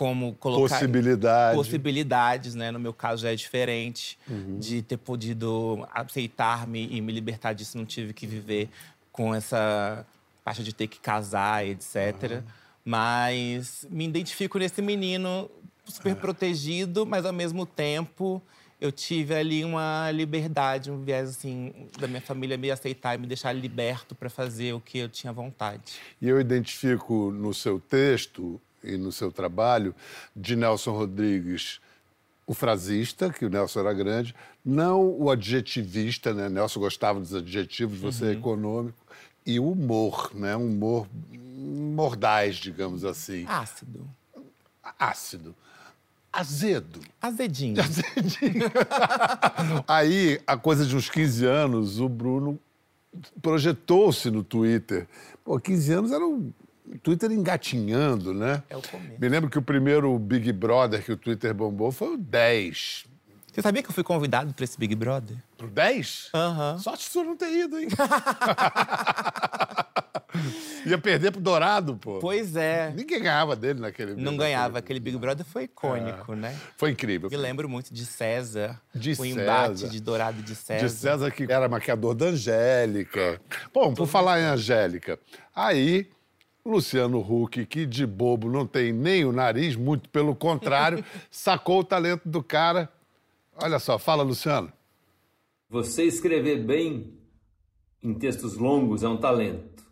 como 0.00 0.32
colocar 0.36 0.76
Possibilidade. 0.76 1.56
possibilidades, 1.58 2.54
né? 2.54 2.70
No 2.70 2.80
meu 2.80 2.94
caso 2.94 3.20
já 3.20 3.32
é 3.32 3.36
diferente 3.36 4.18
uhum. 4.26 4.58
de 4.58 4.80
ter 4.80 4.96
podido 4.96 5.86
aceitar-me 5.92 6.88
e 6.90 7.02
me 7.02 7.12
libertar 7.12 7.52
disso, 7.52 7.76
não 7.76 7.84
tive 7.84 8.14
que 8.14 8.26
viver 8.26 8.70
com 9.12 9.34
essa 9.34 10.06
parte 10.42 10.64
de 10.64 10.72
ter 10.72 10.86
que 10.86 10.98
casar, 10.98 11.66
etc. 11.66 11.96
Uhum. 12.32 12.42
Mas 12.82 13.86
me 13.90 14.06
identifico 14.06 14.58
nesse 14.58 14.80
menino 14.80 15.50
super 15.84 16.16
protegido, 16.16 17.04
mas 17.04 17.26
ao 17.26 17.32
mesmo 17.34 17.66
tempo 17.66 18.42
eu 18.80 18.90
tive 18.90 19.34
ali 19.34 19.66
uma 19.66 20.10
liberdade, 20.12 20.90
um 20.90 21.04
viés 21.04 21.28
assim 21.28 21.74
da 21.98 22.08
minha 22.08 22.22
família 22.22 22.56
me 22.56 22.70
aceitar 22.70 23.16
e 23.16 23.18
me 23.18 23.26
deixar 23.26 23.52
liberto 23.52 24.14
para 24.14 24.30
fazer 24.30 24.72
o 24.72 24.80
que 24.80 24.96
eu 24.96 25.10
tinha 25.10 25.30
vontade. 25.30 26.00
E 26.22 26.26
eu 26.26 26.40
identifico 26.40 27.30
no 27.30 27.52
seu 27.52 27.78
texto 27.78 28.58
e 28.82 28.96
no 28.96 29.12
seu 29.12 29.30
trabalho 29.30 29.94
de 30.34 30.56
Nelson 30.56 30.92
Rodrigues 30.92 31.80
o 32.46 32.54
frasista, 32.54 33.30
que 33.30 33.44
o 33.44 33.48
Nelson 33.48 33.78
era 33.78 33.92
grande, 33.92 34.34
não 34.64 35.08
o 35.08 35.30
adjetivista, 35.30 36.34
né? 36.34 36.48
Nelson 36.48 36.80
gostava 36.80 37.20
dos 37.20 37.32
adjetivos, 37.32 37.98
você 37.98 38.24
é 38.24 38.26
uhum. 38.26 38.32
é 38.32 38.36
econômico, 38.36 38.98
e 39.46 39.60
o 39.60 39.70
humor, 39.70 40.32
né? 40.34 40.56
Um 40.56 40.68
humor 40.68 41.06
mordaz, 41.30 42.56
digamos 42.56 43.04
assim. 43.04 43.44
Ácido. 43.46 44.08
Ácido. 44.98 45.54
Azedo. 46.32 47.00
Azedinho. 47.20 47.76
Azedinho. 47.80 48.66
Aí, 49.86 50.40
a 50.46 50.56
coisa 50.56 50.84
de 50.84 50.96
uns 50.96 51.08
15 51.08 51.44
anos, 51.44 52.00
o 52.00 52.08
Bruno 52.08 52.58
projetou-se 53.42 54.30
no 54.30 54.42
Twitter. 54.42 55.08
Pô, 55.44 55.58
15 55.58 55.92
anos 55.92 56.12
era 56.12 56.24
o 56.92 56.98
Twitter 56.98 57.30
engatinhando, 57.30 58.34
né? 58.34 58.62
É 58.68 58.76
o 58.76 58.82
começo. 58.82 59.20
Me 59.20 59.28
lembro 59.28 59.48
que 59.48 59.58
o 59.58 59.62
primeiro 59.62 60.18
Big 60.18 60.52
Brother 60.52 61.02
que 61.04 61.12
o 61.12 61.16
Twitter 61.16 61.54
bombou 61.54 61.92
foi 61.92 62.14
o 62.14 62.16
10. 62.16 63.04
Você 63.52 63.62
sabia 63.62 63.82
que 63.82 63.88
eu 63.88 63.94
fui 63.94 64.04
convidado 64.04 64.54
para 64.54 64.64
esse 64.64 64.78
Big 64.78 64.94
Brother? 64.94 65.36
Pro 65.56 65.68
10? 65.68 66.30
Aham. 66.34 66.72
Uhum. 66.72 66.78
Sorte 66.78 67.10
de 67.10 67.18
não 67.18 67.36
ter 67.36 67.52
ido, 67.52 67.78
hein? 67.78 67.88
Ia 70.86 70.96
perder 70.96 71.32
pro 71.32 71.40
Dourado, 71.40 71.96
pô. 71.96 72.20
Pois 72.20 72.54
é. 72.56 72.92
Ninguém 72.96 73.20
ganhava 73.20 73.56
dele 73.56 73.80
naquele 73.80 74.14
Não 74.14 74.36
ganhava. 74.36 74.78
Aquele 74.78 75.00
Big 75.00 75.18
Brother 75.18 75.44
foi 75.44 75.64
icônico, 75.64 76.32
é. 76.32 76.36
né? 76.36 76.56
Foi 76.76 76.90
incrível. 76.90 77.28
Me 77.28 77.36
lembro 77.36 77.68
muito 77.68 77.92
de 77.92 78.06
César. 78.06 78.80
De 78.94 79.10
o 79.12 79.16
César. 79.16 79.28
embate 79.28 79.88
de 79.88 80.00
Dourado 80.00 80.38
e 80.38 80.42
de 80.42 80.54
César. 80.54 80.86
De 80.86 80.92
César, 80.92 81.30
que 81.30 81.42
era 81.50 81.68
maquiador 81.68 82.14
da 82.14 82.26
Angélica. 82.26 83.40
Bom, 83.74 83.92
por 83.94 84.06
falar 84.06 84.40
em 84.40 84.44
Angélica, 84.44 85.18
aí 85.54 86.08
Luciano 86.64 87.20
Huck, 87.20 87.64
que 87.66 87.86
de 87.86 88.06
bobo 88.06 88.48
não 88.50 88.66
tem 88.66 88.92
nem 88.92 89.24
o 89.24 89.32
nariz, 89.32 89.76
muito 89.76 90.08
pelo 90.08 90.34
contrário, 90.34 91.04
sacou 91.30 91.80
o 91.80 91.84
talento 91.84 92.28
do 92.28 92.42
cara. 92.42 92.88
Olha 93.56 93.78
só, 93.78 93.98
fala, 93.98 94.22
Luciano. 94.22 94.72
Você 95.68 96.04
escrever 96.04 96.64
bem 96.64 97.14
em 98.02 98.14
textos 98.14 98.56
longos 98.56 99.02
é 99.02 99.08
um 99.08 99.16
talento. 99.16 99.84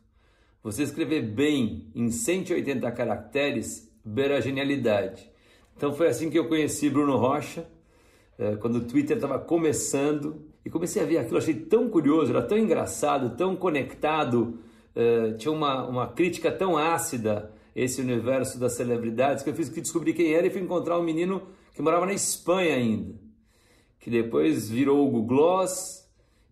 Você 0.63 0.83
escrever 0.83 1.23
bem 1.23 1.91
em 1.95 2.11
180 2.11 2.91
caracteres 2.93 3.91
beira 4.05 4.39
a 4.39 4.41
genialidade. 4.41 5.31
Então 5.77 5.93
foi 5.95 6.09
assim 6.09 6.31
que 6.31 6.39
eu 6.39 6.49
conheci 6.49 6.91
Bruno 6.91 7.17
Rocha, 7.17 7.67
eh, 8.39 8.57
quando 8.57 8.77
o 8.77 8.85
Twitter 8.85 9.17
estava 9.17 9.39
começando, 9.39 10.45
e 10.65 10.71
comecei 10.71 11.03
a 11.03 11.07
ver 11.07 11.19
aquilo, 11.19 11.39
achei 11.39 11.55
tão 11.55 11.89
curioso, 11.89 12.33
era 12.33 12.43
tão 12.43 12.59
engraçado, 12.59 13.37
tão 13.37 13.55
conectado, 13.55 14.59
eh, 14.99 15.35
tinha 15.35 15.53
uma, 15.53 15.87
uma 15.87 16.09
crítica 16.09 16.51
tão 16.51 16.77
ácida 16.77 17.55
esse 17.73 18.01
universo 18.01 18.59
das 18.59 18.73
celebridades 18.73 19.45
que 19.45 19.51
eu 19.51 19.55
fiz 19.55 19.69
que 19.69 19.81
descobri 19.81 20.13
quem 20.13 20.35
era 20.35 20.49
e 20.49 20.51
fui 20.51 20.61
encontrar 20.61 20.99
um 20.99 21.05
menino 21.05 21.41
que 21.73 21.81
morava 21.81 22.05
na 22.05 22.13
Espanha 22.13 22.75
ainda, 22.75 23.15
que 24.01 24.11
depois 24.11 24.69
virou 24.69 25.07
o 25.07 25.09
Google 25.09 25.27
Gloss 25.27 26.05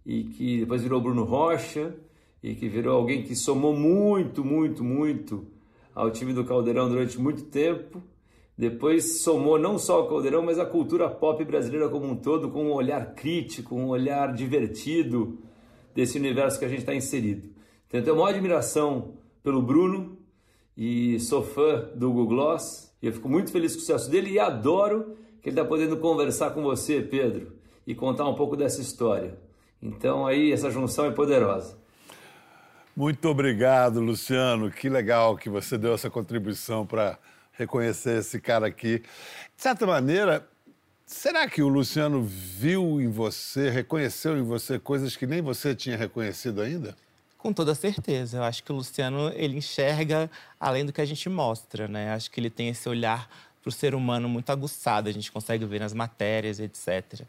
e 0.07 0.23
que 0.23 0.61
depois 0.61 0.81
virou 0.81 1.01
Bruno 1.01 1.25
Rocha 1.25 1.93
e 2.41 2.55
que 2.55 2.69
virou 2.69 2.95
alguém 2.95 3.25
que 3.25 3.35
somou 3.35 3.75
muito, 3.75 4.45
muito, 4.45 4.85
muito 4.85 5.49
ao 5.93 6.13
time 6.13 6.33
do 6.33 6.45
Caldeirão 6.45 6.89
durante 6.89 7.19
muito 7.19 7.43
tempo. 7.47 8.01
Depois 8.57 9.23
somou 9.23 9.59
não 9.59 9.77
só 9.77 9.97
ao 9.97 10.09
Caldeirão, 10.09 10.45
mas 10.45 10.61
a 10.61 10.65
cultura 10.65 11.11
pop 11.11 11.45
brasileira 11.45 11.89
como 11.89 12.07
um 12.07 12.15
todo, 12.15 12.49
com 12.49 12.67
um 12.67 12.73
olhar 12.73 13.13
crítico, 13.15 13.75
um 13.75 13.89
olhar 13.89 14.33
divertido 14.33 15.37
desse 15.93 16.17
universo 16.17 16.61
que 16.61 16.65
a 16.65 16.69
gente 16.69 16.81
está 16.81 16.95
inserido. 16.95 17.56
Tenho 17.89 18.15
uma 18.15 18.29
admiração 18.29 19.15
pelo 19.43 19.63
Bruno 19.63 20.19
e 20.77 21.19
sou 21.21 21.43
fã 21.43 21.89
do 21.95 22.09
Google 22.11 22.27
Gloss. 22.27 22.93
E 23.01 23.07
eu 23.07 23.13
fico 23.13 23.29
muito 23.29 23.51
feliz 23.53 23.73
com 23.73 23.79
o 23.79 23.81
sucesso 23.81 24.11
dele 24.11 24.31
e 24.33 24.39
adoro 24.39 25.17
que 25.41 25.49
ele 25.49 25.57
está 25.57 25.65
podendo 25.65 25.97
conversar 25.97 26.51
com 26.51 26.63
você, 26.63 27.01
Pedro, 27.01 27.53
e 27.87 27.95
contar 27.95 28.29
um 28.29 28.35
pouco 28.35 28.57
dessa 28.57 28.81
história. 28.81 29.39
Então 29.81 30.27
aí 30.27 30.53
essa 30.53 30.71
junção 30.71 31.05
é 31.05 31.11
poderosa. 31.11 31.79
Muito 32.97 33.29
obrigado, 33.29 34.01
Luciano. 34.01 34.71
Que 34.71 34.89
legal 34.89 35.37
que 35.37 35.49
você 35.49 35.77
deu 35.79 35.95
essa 35.95 36.11
contribuição 36.11 36.87
para 36.87 37.19
reconhecer 37.53 38.19
esse 38.19 38.41
cara 38.41 38.67
aqui. 38.67 38.99
De 39.55 39.63
certa 39.63 39.87
maneira, 39.87 40.47
será 41.05 41.49
que 41.49 41.63
o 41.63 41.69
Luciano 41.69 42.23
viu 42.23 43.01
em 43.01 43.09
você, 43.09 43.71
reconheceu 43.71 44.37
em 44.37 44.43
você 44.43 44.79
coisas 44.79 45.15
que 45.15 45.27
nem 45.27 45.41
você 45.41 45.75
tinha 45.75 45.97
reconhecido 45.97 46.61
ainda? 46.61 46.97
Com 47.47 47.53
toda 47.53 47.77
certeza. 47.77 48.39
Eu 48.39 48.43
acho 48.43 48.61
que 48.65 48.73
o 48.73 48.75
Luciano 48.75 49.31
ele 49.37 49.59
enxerga 49.59 50.29
além 50.59 50.85
do 50.85 50.93
que 50.93 51.01
a 51.01 51.05
gente 51.05 51.29
mostra, 51.29 51.87
né? 51.87 52.13
Acho 52.13 52.29
que 52.29 52.41
ele 52.41 52.51
tem 52.51 52.71
esse 52.71 52.89
olhar 52.89 53.31
para 53.63 53.69
o 53.69 53.73
ser 53.73 53.95
humano 53.95 54.29
muito 54.29 54.51
aguçado, 54.51 55.09
a 55.09 55.13
gente 55.13 55.31
consegue 55.31 55.65
ver 55.65 55.79
nas 55.79 55.95
matérias, 55.95 56.59
etc. 56.59 57.21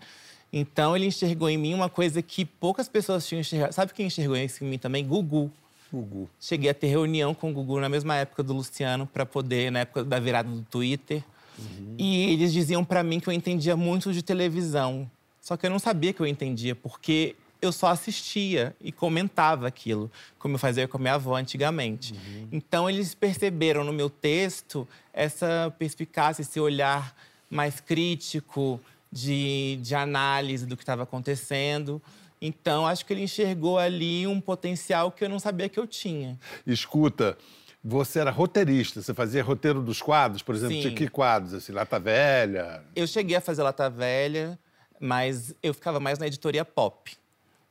Então 0.51 0.95
ele 0.95 1.05
enxergou 1.05 1.47
em 1.47 1.55
mim 1.55 1.75
uma 1.75 1.87
coisa 1.87 2.19
que 2.23 2.45
poucas 2.45 2.89
pessoas 2.89 3.27
tinham 3.27 3.41
enxergado. 3.41 3.73
Sabe 3.73 3.93
quem 3.93 4.07
enxergou 4.07 4.35
isso 4.35 4.63
em 4.63 4.67
mim 4.67 4.79
também? 4.79 5.05
Gugu. 5.05 5.51
Gugu. 5.93 6.27
Cheguei 6.41 6.71
a 6.71 6.73
ter 6.73 6.87
reunião 6.87 7.35
com 7.35 7.51
o 7.51 7.53
Gugu 7.53 7.79
na 7.79 7.87
mesma 7.87 8.15
época 8.15 8.41
do 8.41 8.53
Luciano 8.53 9.05
para 9.05 9.23
poder, 9.23 9.71
na 9.71 9.81
época 9.81 10.03
da 10.03 10.19
virada 10.19 10.49
do 10.49 10.63
Twitter. 10.63 11.23
Uhum. 11.59 11.93
E 11.95 12.33
eles 12.33 12.51
diziam 12.51 12.83
para 12.83 13.03
mim 13.03 13.19
que 13.19 13.29
eu 13.29 13.33
entendia 13.33 13.77
muito 13.77 14.11
de 14.11 14.23
televisão. 14.23 15.07
Só 15.39 15.55
que 15.55 15.67
eu 15.67 15.69
não 15.69 15.77
sabia 15.77 16.11
que 16.11 16.19
eu 16.19 16.25
entendia, 16.25 16.73
porque 16.73 17.35
eu 17.61 17.71
só 17.71 17.87
assistia 17.87 18.75
e 18.79 18.91
comentava 18.91 19.67
aquilo, 19.67 20.11
como 20.37 20.55
eu 20.55 20.59
fazia 20.59 20.87
com 20.87 20.97
a 20.97 20.99
minha 20.99 21.13
avó 21.15 21.35
antigamente. 21.35 22.13
Uhum. 22.13 22.47
Então 22.51 22.89
eles 22.89 23.13
perceberam 23.13 23.83
no 23.83 23.93
meu 23.93 24.09
texto 24.09 24.87
essa 25.13 25.73
perspicácia, 25.77 26.41
esse 26.41 26.59
olhar 26.59 27.15
mais 27.49 27.79
crítico, 27.79 28.79
de, 29.11 29.79
de 29.81 29.95
análise 29.95 30.65
do 30.65 30.75
que 30.75 30.83
estava 30.83 31.03
acontecendo. 31.03 32.01
Então, 32.41 32.85
acho 32.85 33.05
que 33.05 33.13
ele 33.13 33.23
enxergou 33.23 33.79
ali 33.79 34.27
um 34.27 34.39
potencial 34.39 35.11
que 35.11 35.23
eu 35.23 35.29
não 35.29 35.39
sabia 35.39 35.67
que 35.67 35.79
eu 35.79 35.87
tinha. 35.87 36.37
Escuta, 36.65 37.37
você 37.83 38.19
era 38.19 38.29
roteirista, 38.29 39.01
você 39.01 39.13
fazia 39.13 39.43
roteiro 39.43 39.81
dos 39.81 40.01
quadros, 40.01 40.43
por 40.43 40.53
exemplo, 40.53 40.81
Sim. 40.81 40.93
que 40.93 41.07
quadros? 41.07 41.53
Assim, 41.53 41.71
Lata 41.71 41.99
Velha? 41.99 42.83
Eu 42.95 43.07
cheguei 43.07 43.37
a 43.37 43.41
fazer 43.41 43.63
Lata 43.63 43.89
Velha, 43.89 44.59
mas 44.99 45.55
eu 45.63 45.73
ficava 45.73 45.99
mais 45.99 46.19
na 46.19 46.27
editoria 46.27 46.63
pop. 46.63 47.17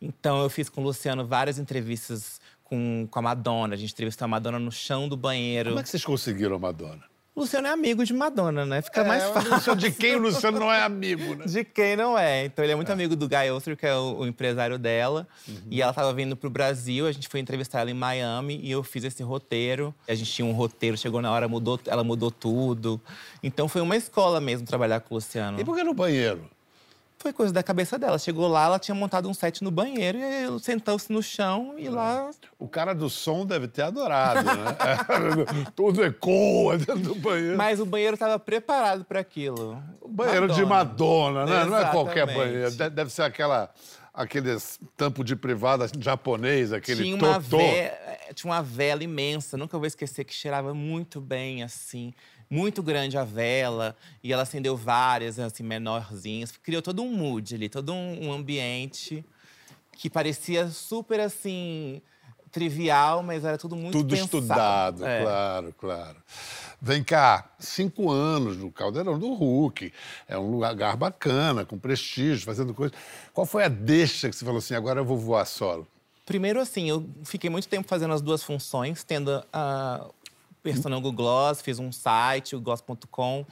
Então, 0.01 0.43
eu 0.43 0.51
fiz 0.51 0.69
com 0.69 0.81
o 0.81 0.85
Luciano 0.85 1.27
várias 1.27 1.59
entrevistas 1.59 2.41
com, 2.65 3.07
com 3.11 3.19
a 3.19 3.23
Madonna. 3.23 3.75
A 3.75 3.79
gente 3.79 3.93
entrevistou 3.93 4.25
a 4.25 4.29
Madonna 4.29 4.59
no 4.59 4.73
chão 4.73 5.09
do 5.09 5.17
banheiro. 5.17 5.71
Como 5.71 5.81
é 5.81 5.83
que 5.83 5.89
vocês 5.89 6.05
conseguiram 6.05 6.57
a 6.57 6.59
Madonna? 6.59 7.05
O 7.37 7.41
Luciano 7.41 7.67
é 7.67 7.71
amigo 7.71 8.03
de 8.03 8.15
Madonna, 8.15 8.65
né? 8.65 8.81
Fica 8.81 9.03
é, 9.03 9.05
mais 9.07 9.23
fácil. 9.25 9.77
De 9.77 9.93
quem 9.93 10.17
o 10.17 10.21
Luciano 10.21 10.59
não 10.59 10.73
é 10.73 10.81
amigo, 10.81 11.35
né? 11.35 11.45
De 11.45 11.65
quem 11.65 11.95
não 11.95 12.19
é. 12.19 12.47
Então 12.47 12.65
ele 12.65 12.73
é 12.73 12.75
muito 12.75 12.89
é. 12.89 12.93
amigo 12.93 13.15
do 13.15 13.29
Guy 13.29 13.51
Oster, 13.51 13.77
que 13.77 13.85
é 13.85 13.95
o, 13.95 14.21
o 14.21 14.27
empresário 14.27 14.79
dela. 14.79 15.29
Uhum. 15.47 15.55
E 15.71 15.83
ela 15.83 15.91
estava 15.91 16.15
vindo 16.15 16.35
pro 16.35 16.49
Brasil, 16.49 17.07
a 17.07 17.13
gente 17.13 17.29
foi 17.29 17.39
entrevistar 17.39 17.81
ela 17.81 17.91
em 17.91 17.95
Miami 17.95 18.59
e 18.63 18.71
eu 18.71 18.83
fiz 18.83 19.05
esse 19.05 19.23
roteiro. 19.23 19.95
A 20.09 20.15
gente 20.15 20.33
tinha 20.33 20.47
um 20.47 20.53
roteiro, 20.53 20.97
chegou 20.97 21.21
na 21.21 21.31
hora, 21.31 21.47
mudou, 21.47 21.79
ela 21.87 22.03
mudou 22.03 22.31
tudo. 22.31 22.99
Então 23.43 23.69
foi 23.69 23.83
uma 23.83 23.99
escola 23.99 24.41
mesmo 24.41 24.67
trabalhar 24.67 25.01
com 25.01 25.15
o 25.15 25.19
Luciano. 25.19 25.61
E 25.61 25.65
por 25.65 25.77
que 25.77 25.85
no 25.85 25.93
banheiro? 25.93 26.49
Foi 27.19 27.33
coisa 27.33 27.53
da 27.53 27.63
cabeça 27.63 27.99
dela. 27.99 28.19
Chegou 28.19 28.47
lá, 28.47 28.67
ela 28.67 28.79
tinha 28.79 28.95
montado 28.95 29.29
um 29.29 29.35
set 29.35 29.63
no 29.65 29.71
banheiro 29.71 30.19
e 30.19 30.61
sentou-se 30.61 31.11
no 31.13 31.23
chão 31.23 31.75
e 31.79 31.89
lá. 31.89 32.31
O 32.59 32.69
cara 32.69 32.95
do 32.95 33.09
som 33.09 33.47
deve 33.47 33.69
ter 33.69 33.83
adorado, 33.83 34.45
né? 34.45 35.67
Tudo 35.75 36.05
ecoa 36.05 36.79
dentro 36.79 36.99
do 36.99 37.15
banheiro. 37.15 37.57
Mas 37.57 37.81
o 37.81 37.87
banheiro 37.87 38.15
estava 38.15 38.39
preparado 38.39 39.05
para 39.05 39.21
aquilo. 39.21 39.83
O 40.01 40.09
banheiro 40.09 40.43
Madonna. 40.43 40.55
de 40.55 40.69
Madonna, 40.69 41.47
né? 41.47 41.53
Exatamente. 41.53 41.71
Não 41.71 41.79
é 41.79 41.91
qualquer 41.91 42.27
banheiro. 42.27 42.71
Deve 42.71 43.11
ser 43.11 43.23
aquela 43.23 43.71
aquele 44.13 44.57
tampo 44.97 45.23
de 45.23 45.37
privada 45.37 45.87
japonês, 45.99 46.73
aquele 46.73 47.03
tinha 47.03 47.17
uma, 47.17 47.39
ve... 47.39 47.59
tinha 48.35 48.51
uma 48.51 48.63
vela 48.63 49.05
imensa, 49.05 49.59
nunca 49.59 49.77
vou 49.77 49.87
esquecer, 49.87 50.25
que 50.25 50.33
cheirava 50.33 50.73
muito 50.73 51.21
bem, 51.21 51.63
assim 51.63 52.15
muito 52.49 52.83
grande 52.83 53.19
a 53.19 53.25
vela 53.25 53.97
e 54.23 54.33
ela 54.33 54.43
acendeu 54.43 54.77
várias, 54.77 55.39
assim, 55.39 55.63
menorzinhas. 55.63 56.53
Criou 56.53 56.83
todo 56.83 57.03
um 57.03 57.11
mood 57.11 57.55
ali, 57.55 57.69
todo 57.69 57.93
um, 57.93 58.33
ambiente 58.33 59.25
que 59.93 60.11
parecia 60.11 60.69
super 60.69 61.21
assim 61.21 62.03
trivial, 62.53 63.23
mas 63.23 63.45
era 63.45 63.59
tudo 63.59 63.77
muito 63.77 63.93
tudo 63.93 64.11
pensado. 64.11 64.25
estudado, 64.25 65.07
é. 65.07 65.23
claro, 65.23 65.75
claro. 65.79 66.17
Vem 66.81 67.03
cá, 67.03 67.51
cinco 67.59 68.11
anos 68.11 68.57
no 68.57 68.71
Caldeirão 68.71 69.19
do 69.19 69.33
Hulk, 69.33 69.93
é 70.29 70.39
um 70.39 70.51
lugar 70.51 70.97
bacana, 70.97 71.65
com 71.65 71.79
prestígio, 71.79 72.45
fazendo 72.45 72.73
coisas. 72.73 72.97
Qual 73.33 73.47
foi 73.47 73.65
a 73.65 73.69
deixa 73.69 74.29
que 74.29 74.37
você 74.37 74.45
falou 74.45 74.59
assim, 74.59 74.75
agora 74.75 75.01
eu 75.01 75.05
vou 75.05 75.19
voar 75.19 75.45
solo? 75.47 75.87
Primeiro, 76.27 76.61
assim, 76.61 76.89
eu 76.89 77.09
fiquei 77.25 77.49
muito 77.49 77.69
tempo 77.69 77.89
fazendo 77.89 78.13
as 78.13 78.21
duas 78.21 78.43
funções, 78.43 79.05
tendo 79.05 79.29
uh, 79.29 80.13
persona 80.73 80.97
Google 80.97 81.13
Gloss, 81.13 81.61
fiz 81.61 81.79
um 81.79 81.93
site, 81.93 82.57
o 82.57 82.61
gloss.com. 82.61 83.47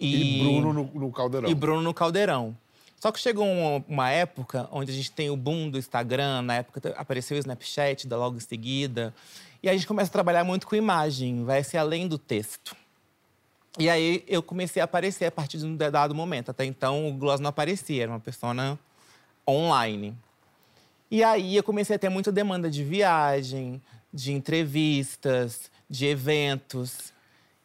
E, 0.00 0.40
e, 0.40 0.42
Bruno 0.42 0.72
no, 0.72 1.00
no, 1.00 1.12
Caldeirão. 1.12 1.50
E 1.50 1.54
Bruno 1.54 1.82
no 1.82 1.92
Caldeirão. 1.92 2.56
Só 2.98 3.12
que 3.12 3.20
chegou 3.20 3.46
uma, 3.46 3.84
uma, 3.86 4.10
época 4.10 4.66
onde 4.72 4.90
a 4.90 4.94
gente 4.94 5.12
tem 5.12 5.28
o 5.28 5.36
boom 5.36 5.68
do 5.68 5.78
Instagram, 5.78 6.40
na 6.40 6.54
época 6.54 6.94
apareceu 6.96 7.36
o 7.36 7.40
Snapchat, 7.40 8.08
da 8.08 8.16
logo 8.16 8.38
em 8.38 8.40
seguida. 8.40 9.14
E 9.62 9.68
a 9.68 9.72
gente 9.74 9.86
começa 9.86 10.08
a 10.08 10.12
trabalhar 10.12 10.42
muito 10.42 10.66
com 10.66 10.74
imagem, 10.74 11.44
vai 11.44 11.62
ser 11.62 11.76
além 11.76 12.08
do 12.08 12.16
texto. 12.16 12.74
E 13.78 13.90
aí 13.90 14.24
eu 14.26 14.42
comecei 14.42 14.80
a 14.80 14.86
aparecer 14.86 15.26
a 15.26 15.30
partir 15.30 15.58
de 15.58 15.66
um 15.66 15.76
dado 15.76 16.14
momento. 16.14 16.50
Até 16.50 16.64
então 16.64 17.08
o 17.08 17.12
Gloss 17.12 17.40
não 17.40 17.50
aparecia, 17.50 18.04
era 18.04 18.10
uma 18.10 18.20
persona 18.20 18.78
online. 19.46 20.16
E 21.10 21.22
aí 21.22 21.56
eu 21.56 21.62
comecei 21.62 21.96
a 21.96 21.98
ter 21.98 22.08
muita 22.08 22.32
demanda 22.32 22.70
de 22.70 22.82
viagem, 22.82 23.82
de 24.12 24.32
entrevistas, 24.32 25.70
de 25.94 26.06
eventos. 26.06 27.12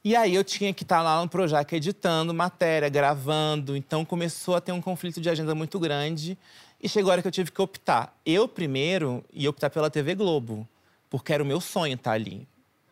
E 0.03 0.15
aí 0.15 0.33
eu 0.33 0.43
tinha 0.43 0.73
que 0.73 0.83
estar 0.83 1.01
lá 1.01 1.21
no 1.21 1.27
Projac 1.27 1.75
editando 1.75 2.33
matéria, 2.33 2.87
gravando. 2.87 3.75
Então 3.75 4.05
começou 4.05 4.55
a 4.55 4.61
ter 4.61 4.71
um 4.71 4.81
conflito 4.81 5.19
de 5.19 5.29
agenda 5.29 5.53
muito 5.53 5.79
grande. 5.79 6.37
E 6.81 6.87
chegou 6.87 7.11
a 7.11 7.13
hora 7.13 7.21
que 7.21 7.27
eu 7.27 7.31
tive 7.31 7.51
que 7.51 7.61
optar. 7.61 8.15
Eu 8.25 8.47
primeiro 8.47 9.23
ia 9.33 9.49
optar 9.49 9.69
pela 9.69 9.89
TV 9.89 10.15
Globo, 10.15 10.67
porque 11.09 11.33
era 11.33 11.43
o 11.43 11.45
meu 11.45 11.59
sonho 11.59 11.95
estar 11.95 12.13
ali. 12.13 12.47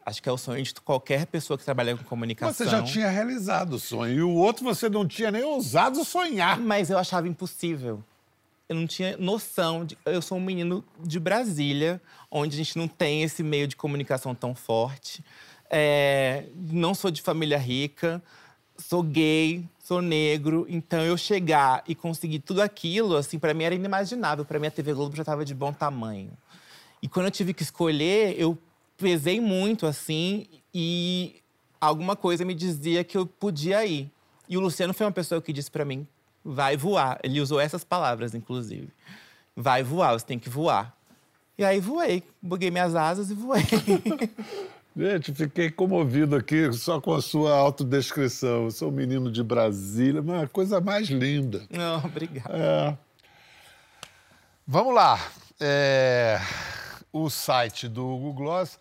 Acho 0.06 0.22
que 0.22 0.27
é 0.27 0.32
o 0.32 0.38
sonho 0.38 0.63
de 0.63 0.74
qualquer 0.75 1.25
pessoa 1.25 1.58
que 1.58 1.63
trabalha 1.63 1.96
com 1.96 2.03
comunicação. 2.03 2.53
Você 2.53 2.70
já 2.70 2.82
tinha 2.82 3.10
realizado 3.10 3.74
o 3.74 3.79
sonho. 3.79 4.13
E 4.13 4.22
o 4.22 4.34
outro 4.34 4.63
você 4.63 4.89
não 4.89 5.08
tinha 5.08 5.32
nem 5.32 5.44
ousado 5.44 6.03
sonhar. 6.03 6.60
Mas 6.60 6.89
eu 6.89 6.98
achava 6.98 7.27
impossível. 7.27 8.03
Eu 8.69 8.75
não 8.75 8.86
tinha 8.86 9.15
noção. 9.17 9.86
De... 9.86 9.97
Eu 10.05 10.21
sou 10.21 10.38
um 10.38 10.41
menino 10.41 10.83
de 11.00 11.19
Brasília, 11.19 12.01
onde 12.29 12.55
a 12.55 12.57
gente 12.57 12.77
não 12.77 12.88
tem 12.88 13.24
esse 13.24 13.41
meio 13.41 13.67
de 13.67 13.75
comunicação 13.75 14.36
tão 14.36 14.53
forte. 14.53 15.24
É, 15.69 16.45
não 16.55 16.93
sou 16.93 17.09
de 17.09 17.21
família 17.21 17.57
rica, 17.57 18.21
sou 18.77 19.01
gay, 19.01 19.63
sou 19.79 20.01
negro, 20.01 20.65
então 20.69 21.01
eu 21.01 21.17
chegar 21.17 21.83
e 21.88 21.95
conseguir 21.95 22.39
tudo 22.39 22.62
aquilo, 22.62 23.15
assim, 23.15 23.39
para 23.39 23.53
mim 23.53 23.63
era 23.63 23.75
inimaginável. 23.75 24.43
Para 24.43 24.59
mim 24.59 24.67
a 24.67 24.71
TV 24.71 24.93
Globo 24.93 25.15
já 25.15 25.24
estava 25.24 25.45
de 25.45 25.55
bom 25.55 25.71
tamanho. 25.71 26.31
E 27.01 27.07
quando 27.07 27.27
eu 27.27 27.31
tive 27.31 27.53
que 27.53 27.63
escolher, 27.63 28.36
eu 28.38 28.57
pesei 28.97 29.39
muito 29.39 29.86
assim 29.86 30.45
e 30.74 31.36
alguma 31.79 32.15
coisa 32.15 32.43
me 32.43 32.53
dizia 32.53 33.03
que 33.03 33.17
eu 33.17 33.25
podia 33.25 33.86
ir. 33.86 34.12
E 34.50 34.57
o 34.57 34.59
Luciano 34.59 34.93
foi 34.93 35.05
uma 35.05 35.12
pessoa 35.12 35.41
que 35.41 35.53
disse 35.53 35.71
para 35.71 35.86
mim: 35.86 36.07
"Vai 36.48 36.77
voar". 36.77 37.20
Ele 37.24 37.42
usou 37.42 37.60
essas 37.60 37.84
palavras, 37.84 38.34
inclusive. 38.34 38.89
"Vai 39.56 39.84
voar, 39.84 40.13
você 40.13 40.25
tem 40.25 40.39
que 40.39 40.50
voar". 40.50 40.96
E 41.58 41.66
aí 41.66 41.80
voei, 41.80 42.24
buguei 42.42 42.70
minhas 42.70 42.96
asas 42.96 43.32
e 43.32 43.34
voei. 43.34 43.63
Gente, 44.96 45.32
fiquei 45.32 45.70
comovido 45.70 46.36
aqui 46.36 46.74
só 46.74 47.00
com 47.00 47.13
a 47.13 47.22
sua 47.22 47.56
autodescrição. 47.56 48.66
Eu 48.66 48.72
sou 48.72 48.89
um 48.89 48.92
menino 48.92 49.32
de 49.32 49.44
Brasília, 49.44 50.22
uma 50.22 50.48
coisa 50.48 50.82
mais 50.82 51.08
linda. 51.08 51.63
Não, 51.70 51.98
obrigado. 52.04 52.51
É. 52.51 52.98
Vamos 54.66 54.96
lá. 54.96 55.20
É... 55.60 56.39
O 57.13 57.30
site 57.30 57.88
do 57.88 58.04
Google 58.04 58.34
Gloss. 58.34 58.80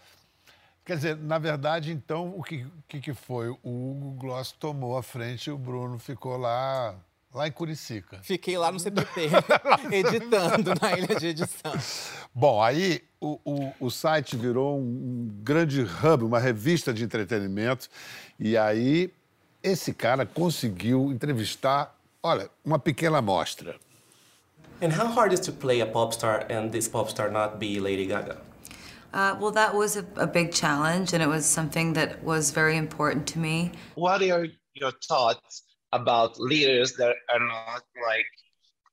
Quer 0.87 0.97
dizer, 0.97 1.17
na 1.17 1.39
verdade, 1.39 1.93
então, 1.93 2.33
o 2.37 2.43
que, 2.43 2.67
que, 2.89 3.01
que 3.01 3.13
foi? 3.13 3.49
O 3.49 3.59
Google 3.63 4.13
Gloss 4.13 4.53
tomou 4.53 4.97
a 4.97 5.03
frente 5.03 5.49
e 5.49 5.51
o 5.51 5.59
Bruno 5.59 5.99
ficou 5.99 6.37
lá 6.37 6.95
Lá 7.37 7.47
em 7.47 7.53
Curicica. 7.53 8.19
Fiquei 8.23 8.57
lá 8.57 8.73
no 8.73 8.81
CPP, 8.81 9.29
editando 9.93 10.73
na 10.81 10.97
ilha 10.97 11.15
de 11.17 11.27
edição. 11.27 11.75
Bom, 12.35 12.63
aí 12.63 13.03
o, 13.21 13.39
o, 13.45 13.73
o, 13.79 13.91
site 13.91 14.39
virou 14.39 14.79
um 14.79 15.29
grande 15.43 15.83
hub, 15.83 16.25
uma 16.25 16.39
revista 16.39 16.95
de 16.95 17.05
entretenimento. 17.05 17.91
E 18.41 18.57
aí 18.57 19.13
esse 19.63 19.93
cara 19.93 20.25
conseguiu 20.25 21.13
entrevistar, 21.13 21.95
olha, 22.23 22.49
uma 22.65 22.79
pequena 22.79 23.19
amostra. 23.19 23.77
And 24.81 24.89
how 24.89 25.07
hard 25.07 25.35
is 25.35 25.41
to 25.41 25.53
play 25.53 25.83
a 25.83 25.87
pop 25.87 26.15
star 26.15 26.47
and 26.51 26.71
this 26.71 26.89
pop 26.89 27.11
star 27.11 27.31
not 27.31 27.59
be 27.59 27.79
Lady 27.79 28.07
Gaga? 28.07 28.39
Uh, 29.13 29.37
well, 29.39 29.53
that 29.53 29.75
was 29.75 29.99
a, 29.99 30.07
a 30.17 30.27
big 30.27 30.53
challenge, 30.53 31.13
and 31.13 31.23
it 31.23 31.29
was 31.29 31.45
something 31.45 31.93
that 31.93 32.23
was 32.25 32.51
very 32.51 32.79
important 32.79 33.27
to 33.27 33.39
me. 33.39 33.73
What 33.95 34.23
are 34.23 34.49
your 34.75 34.93
thoughts 35.07 35.66
about 35.93 36.39
leaders 36.39 36.95
that 36.95 37.15
are 37.33 37.41
not 37.41 37.83
like 38.07 38.27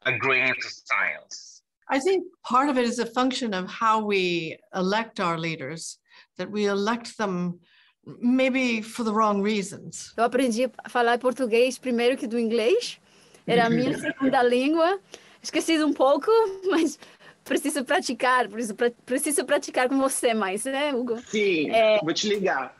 agreeing 0.05 0.53
to 0.53 0.69
science. 0.85 1.62
I 1.89 2.00
think 2.00 2.23
part 2.43 2.69
of 2.69 2.77
it 2.77 2.85
is 2.85 3.00
a 3.00 3.05
function 3.05 3.53
of 3.53 3.69
how 3.69 4.05
we 4.05 4.57
elect 4.73 5.19
our 5.19 5.38
leaders, 5.38 6.00
that 6.38 6.50
we 6.50 6.65
elect 6.65 7.17
them 7.17 7.59
maybe 8.05 8.81
for 8.81 9.03
the 9.03 9.13
wrong 9.13 9.41
reasons. 9.41 10.13
Eu 10.17 10.23
aprendi 10.23 10.69
a 10.83 10.89
falar 10.89 11.17
português 11.19 11.77
primeiro 11.77 12.17
que 12.17 12.27
do 12.27 12.39
inglês. 12.39 13.00
Era 13.45 13.65
a 13.65 13.69
minha 13.69 13.95
segunda 14.00 14.41
língua. 14.43 15.00
Esqueci 15.41 15.77
um 15.83 15.93
pouco, 15.93 16.31
mas 16.69 16.97
preciso 17.43 17.83
praticar. 17.83 18.47
Preciso, 18.47 18.75
preciso 19.05 19.45
praticar 19.45 19.89
com 19.89 20.00
você 20.00 20.33
mais, 20.33 20.63
né, 20.65 20.93
Hugo? 20.93 21.19
Sim, 21.27 21.69
é... 21.69 22.00
vou 22.00 22.13
te 22.13 22.27
ligar. 22.27 22.75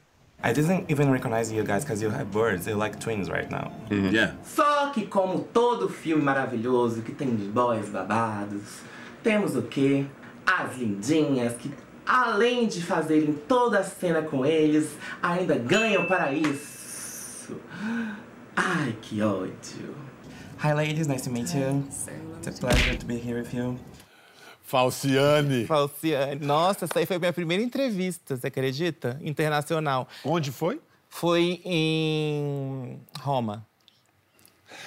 I 0.46 0.52
didn't 0.52 0.92
even 0.92 1.10
recognize 1.10 1.52
you 1.52 1.64
guys 1.64 1.86
because 1.86 2.02
you 2.02 2.10
have 2.10 2.30
birds. 2.32 2.68
You're 2.68 2.76
like 2.76 3.00
twins 3.00 3.30
right 3.30 3.50
now. 3.50 3.72
Mm 3.90 4.02
-hmm. 4.02 4.14
Yeah. 4.14 4.32
Só 4.44 4.92
que 4.94 5.08
como 5.08 5.40
todo 5.40 5.88
filme 5.88 6.24
maravilhoso 6.24 7.02
que 7.02 7.14
tem 7.14 7.36
de 7.36 7.46
boys 7.46 7.90
babados, 7.90 8.82
temos 9.24 9.56
o 9.56 9.62
quê? 9.62 10.06
As 10.46 10.78
lindinhas 10.78 11.54
que 11.54 11.72
além 12.06 12.68
de 12.68 12.82
fazerem 12.82 13.34
toda 13.48 13.80
a 13.80 13.84
cena 13.84 14.22
com 14.22 14.46
eles, 14.46 14.98
ainda 15.22 15.56
ganham 15.56 16.06
para 16.06 16.34
isso. 16.34 17.56
Ai, 18.56 18.96
que 19.02 19.22
ódio. 19.22 19.96
Hi 20.62 20.74
ladies, 20.74 21.08
nice 21.08 21.24
to 21.24 21.32
meet 21.32 21.54
you. 21.56 21.84
It's 22.38 22.48
a 22.48 22.52
pleasure 22.52 22.98
to 22.98 23.06
be 23.06 23.18
here 23.18 23.40
with 23.42 23.54
you. 23.54 23.78
Falciane. 24.64 25.66
Falciane. 25.66 26.46
Nossa, 26.46 26.86
essa 26.86 27.00
aí 27.00 27.06
foi 27.06 27.18
a 27.18 27.20
minha 27.20 27.34
primeira 27.34 27.62
entrevista, 27.62 28.36
você 28.36 28.48
acredita? 28.48 29.20
Internacional. 29.22 30.08
Onde 30.24 30.52
foi? 30.52 30.80
Foi 31.10 31.62
em 31.64 33.00
Roma. 33.20 33.66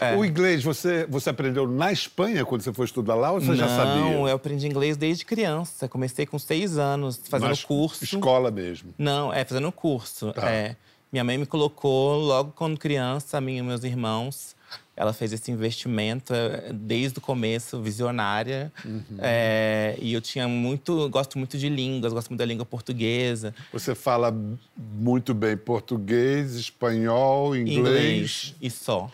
É. 0.00 0.16
O 0.16 0.25
inglês, 0.25 0.64
você, 0.64 1.06
você 1.06 1.30
aprendeu 1.30 1.68
na 1.68 1.92
Espanha 1.92 2.45
quando 2.45 2.62
você 2.62 2.73
foi 2.73 2.85
estudar 2.87 3.14
lá 3.14 3.30
ou 3.30 3.40
você 3.40 3.49
Não, 3.49 3.56
já 3.56 3.68
sabia? 3.68 3.95
Não, 3.95 4.28
eu 4.28 4.35
aprendi 4.35 4.66
inglês 4.66 4.97
desde 4.97 5.25
criança. 5.25 5.88
Comecei 5.88 6.26
com 6.26 6.38
seis 6.38 6.76
anos, 6.76 7.21
fazendo 7.28 7.50
Mas 7.50 7.64
curso. 7.64 8.02
Escola 8.02 8.50
mesmo? 8.50 8.92
Não, 8.99 9.33
é, 9.33 9.45
fazendo 9.45 9.71
curso. 9.71 10.33
Tá. 10.33 10.50
É. 10.50 10.76
Minha 11.12 11.23
mãe 11.23 11.38
me 11.38 11.47
colocou 11.47 12.18
logo 12.18 12.52
quando 12.56 12.78
criança, 12.78 13.38
a 13.38 13.40
mim 13.40 13.59
e 13.59 13.62
meus 13.62 13.85
irmãos. 13.85 14.56
Ela 14.97 15.13
fez 15.13 15.33
esse 15.33 15.51
investimento 15.51 16.33
é, 16.33 16.73
desde 16.73 17.19
o 17.19 17.21
começo, 17.21 17.83
visionária. 17.83 18.73
Uhum. 18.83 19.03
É, 19.19 19.95
e 20.01 20.15
eu 20.15 20.23
tinha 20.23 20.49
muito, 20.49 21.09
gosto 21.11 21.37
muito 21.37 21.59
de 21.59 21.69
línguas, 21.69 22.15
gosto 22.15 22.31
muito 22.31 22.39
da 22.39 22.47
língua 22.47 22.65
portuguesa. 22.65 23.55
Você 23.73 23.95
fala 23.95 24.35
muito 24.75 25.35
bem 25.35 25.55
português, 25.55 26.55
espanhol, 26.55 27.55
inglês. 27.55 27.77
Inglês 27.77 28.55
e 28.61 28.71
só. 28.71 29.11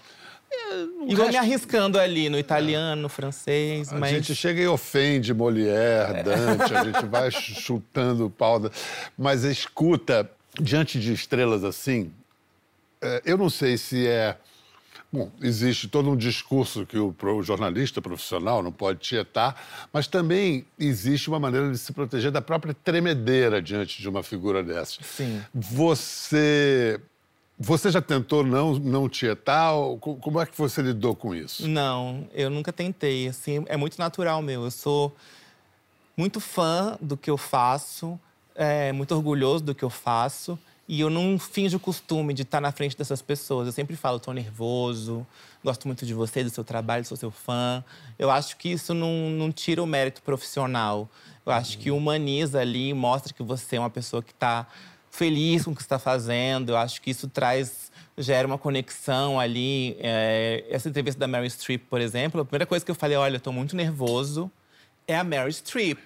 É, 0.53 0.85
e 1.09 1.17
vou 1.17 1.29
me 1.29 1.37
arriscando 1.37 1.99
ali 1.99 2.29
no 2.29 2.39
italiano, 2.39 3.03
no 3.03 3.09
francês, 3.09 3.93
a 3.93 3.99
mas... 3.99 4.13
A 4.13 4.15
gente 4.15 4.35
chega 4.37 4.61
e 4.61 4.69
ofende 4.69 5.35
Molière, 5.35 6.23
Dante, 6.23 6.75
a 6.75 6.85
gente 6.85 7.07
vai 7.07 7.31
chutando 7.31 8.27
o 8.27 8.31
pau. 8.31 8.61
Da... 8.61 8.71
Mas 9.19 9.43
escuta, 9.43 10.31
diante 10.61 11.01
de 11.01 11.13
estrelas 11.13 11.65
assim, 11.65 12.13
é, 13.01 13.23
eu 13.25 13.37
não 13.37 13.51
sei 13.51 13.77
se 13.77 14.07
é 14.07 14.37
Bom, 15.13 15.31
existe 15.43 15.89
todo 15.89 16.09
um 16.09 16.17
discurso 16.17 16.87
que 16.87 16.97
o, 16.97 17.15
o, 17.23 17.43
jornalista 17.43 18.01
profissional 18.01 18.63
não 18.63 18.73
pode 18.73 19.01
tietar, 19.01 19.63
mas 19.93 20.07
também 20.07 20.65
existe 20.79 21.29
uma 21.29 21.39
maneira 21.39 21.71
de 21.71 21.77
se 21.77 21.93
proteger 21.93 22.31
da 22.31 22.41
própria 22.41 22.73
tremedeira 22.73 23.61
diante 23.61 24.01
de 24.01 24.09
uma 24.09 24.23
figura 24.23 24.63
dessa. 24.63 25.03
Sim. 25.03 25.43
Você. 25.53 26.99
Você 27.59 27.91
já 27.91 28.01
tentou 28.01 28.43
não, 28.43 28.75
não 28.79 29.09
tietar? 29.09 29.75
Como 30.01 30.41
é 30.41 30.47
que 30.47 30.57
você 30.57 30.81
lidou 30.81 31.15
com 31.15 31.35
isso? 31.35 31.69
Não, 31.69 32.27
eu 32.33 32.49
nunca 32.49 32.73
tentei. 32.73 33.29
Assim, 33.29 33.63
é 33.69 33.77
muito 33.77 33.99
natural 33.99 34.41
meu. 34.41 34.65
Eu 34.65 34.71
sou 34.71 35.15
muito 36.17 36.41
fã 36.41 36.97
do 37.01 37.17
que 37.17 37.31
eu 37.31 37.37
faço, 37.37 38.19
é, 38.55 38.91
muito 38.93 39.15
orgulhoso 39.15 39.63
do 39.63 39.75
que 39.75 39.85
eu 39.85 39.91
faço. 39.91 40.59
E 40.93 41.01
eu 41.01 41.09
não 41.09 41.39
finjo 41.39 41.79
o 41.79 41.81
costume 41.81 42.35
de 42.35 42.43
estar 42.43 42.61
na 42.61 42.71
frente 42.71 42.95
dessas 42.95 43.23
pessoas. 43.23 43.65
Eu 43.67 43.73
sempre 43.73 43.97
falo, 43.97 44.19
estou 44.19 44.35
nervoso, 44.35 45.27
gosto 45.65 45.87
muito 45.87 46.05
de 46.05 46.13
você, 46.13 46.45
do 46.45 46.51
seu 46.51 46.63
trabalho, 46.63 47.03
sou 47.03 47.17
seu 47.17 47.31
fã. 47.31 47.83
Eu 48.19 48.31
acho 48.31 48.59
que 48.59 48.69
isso 48.69 48.93
não, 48.93 49.31
não 49.31 49.51
tira 49.51 49.83
o 49.83 49.87
mérito 49.87 50.21
profissional. 50.21 51.09
Eu 51.47 51.53
acho 51.53 51.79
que 51.79 51.91
humaniza 51.91 52.61
ali, 52.61 52.93
mostra 52.93 53.33
que 53.33 53.43
você 53.43 53.77
é 53.77 53.81
uma 53.81 53.89
pessoa 53.89 54.23
que 54.23 54.33
está 54.33 54.67
feliz 55.11 55.65
com 55.65 55.71
o 55.71 55.75
que 55.75 55.81
está 55.81 55.99
fazendo. 55.99 56.73
Eu 56.73 56.77
acho 56.77 57.01
que 57.01 57.11
isso 57.11 57.27
traz, 57.27 57.91
gera 58.19 58.47
uma 58.47 58.59
conexão 58.59 59.41
ali. 59.41 59.97
É, 59.99 60.63
essa 60.69 60.91
entrevista 60.91 61.19
da 61.19 61.27
Mary 61.27 61.49
Streep, 61.49 61.85
por 61.89 62.03
exemplo, 62.03 62.43
a 62.43 62.45
primeira 62.45 62.67
coisa 62.67 62.85
que 62.85 62.91
eu 62.91 62.95
falei, 62.95 63.17
olha, 63.17 63.39
estou 63.39 63.51
muito 63.51 63.75
nervoso, 63.75 64.53
é 65.09 65.17
a 65.17 65.25
Mary 65.25 65.55
Streep 65.55 66.01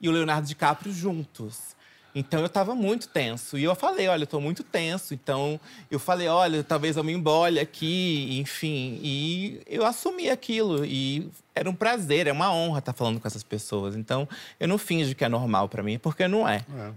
e 0.00 0.08
o 0.08 0.12
Leonardo 0.12 0.46
DiCaprio 0.46 0.92
juntos. 0.92 1.76
Então 2.18 2.40
eu 2.40 2.46
estava 2.46 2.74
muito 2.74 3.08
tenso. 3.08 3.56
E 3.56 3.64
eu 3.64 3.74
falei, 3.74 4.08
olha, 4.08 4.24
eu 4.24 4.26
tô 4.26 4.40
muito 4.40 4.62
tenso. 4.62 5.14
Então 5.14 5.58
eu 5.90 5.98
falei, 5.98 6.28
olha, 6.28 6.62
talvez 6.64 6.96
eu 6.96 7.04
me 7.04 7.12
embole 7.12 7.60
aqui, 7.60 8.38
enfim. 8.38 8.98
E 9.02 9.60
eu 9.66 9.86
assumi 9.86 10.28
aquilo. 10.28 10.84
E 10.84 11.30
era 11.54 11.68
um 11.68 11.74
prazer, 11.74 12.26
é 12.26 12.32
uma 12.32 12.52
honra 12.52 12.80
estar 12.80 12.92
falando 12.92 13.20
com 13.20 13.28
essas 13.28 13.42
pessoas. 13.42 13.96
Então 13.96 14.28
eu 14.58 14.66
não 14.66 14.78
finjo 14.78 15.14
que 15.14 15.24
é 15.24 15.28
normal 15.28 15.68
para 15.68 15.82
mim, 15.82 15.98
porque 15.98 16.26
não 16.26 16.48
é. 16.48 16.64
é. 16.76 16.90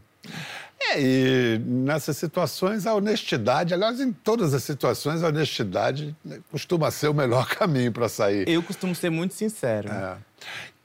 É, 0.84 1.00
e 1.00 1.60
nessas 1.60 2.18
situações 2.18 2.88
a 2.88 2.96
honestidade, 2.96 3.74
aliás, 3.74 4.00
em 4.00 4.12
todas 4.12 4.54
as 4.54 4.64
situações, 4.64 5.24
a 5.24 5.28
honestidade 5.28 6.16
costuma 6.50 6.90
ser 6.90 7.08
o 7.08 7.14
melhor 7.14 7.48
caminho 7.56 7.92
para 7.92 8.10
sair. 8.10 8.48
Eu 8.50 8.64
costumo 8.64 8.96
ser 8.96 9.10
muito 9.10 9.34
sincero. 9.34 9.90
É. 9.90 10.18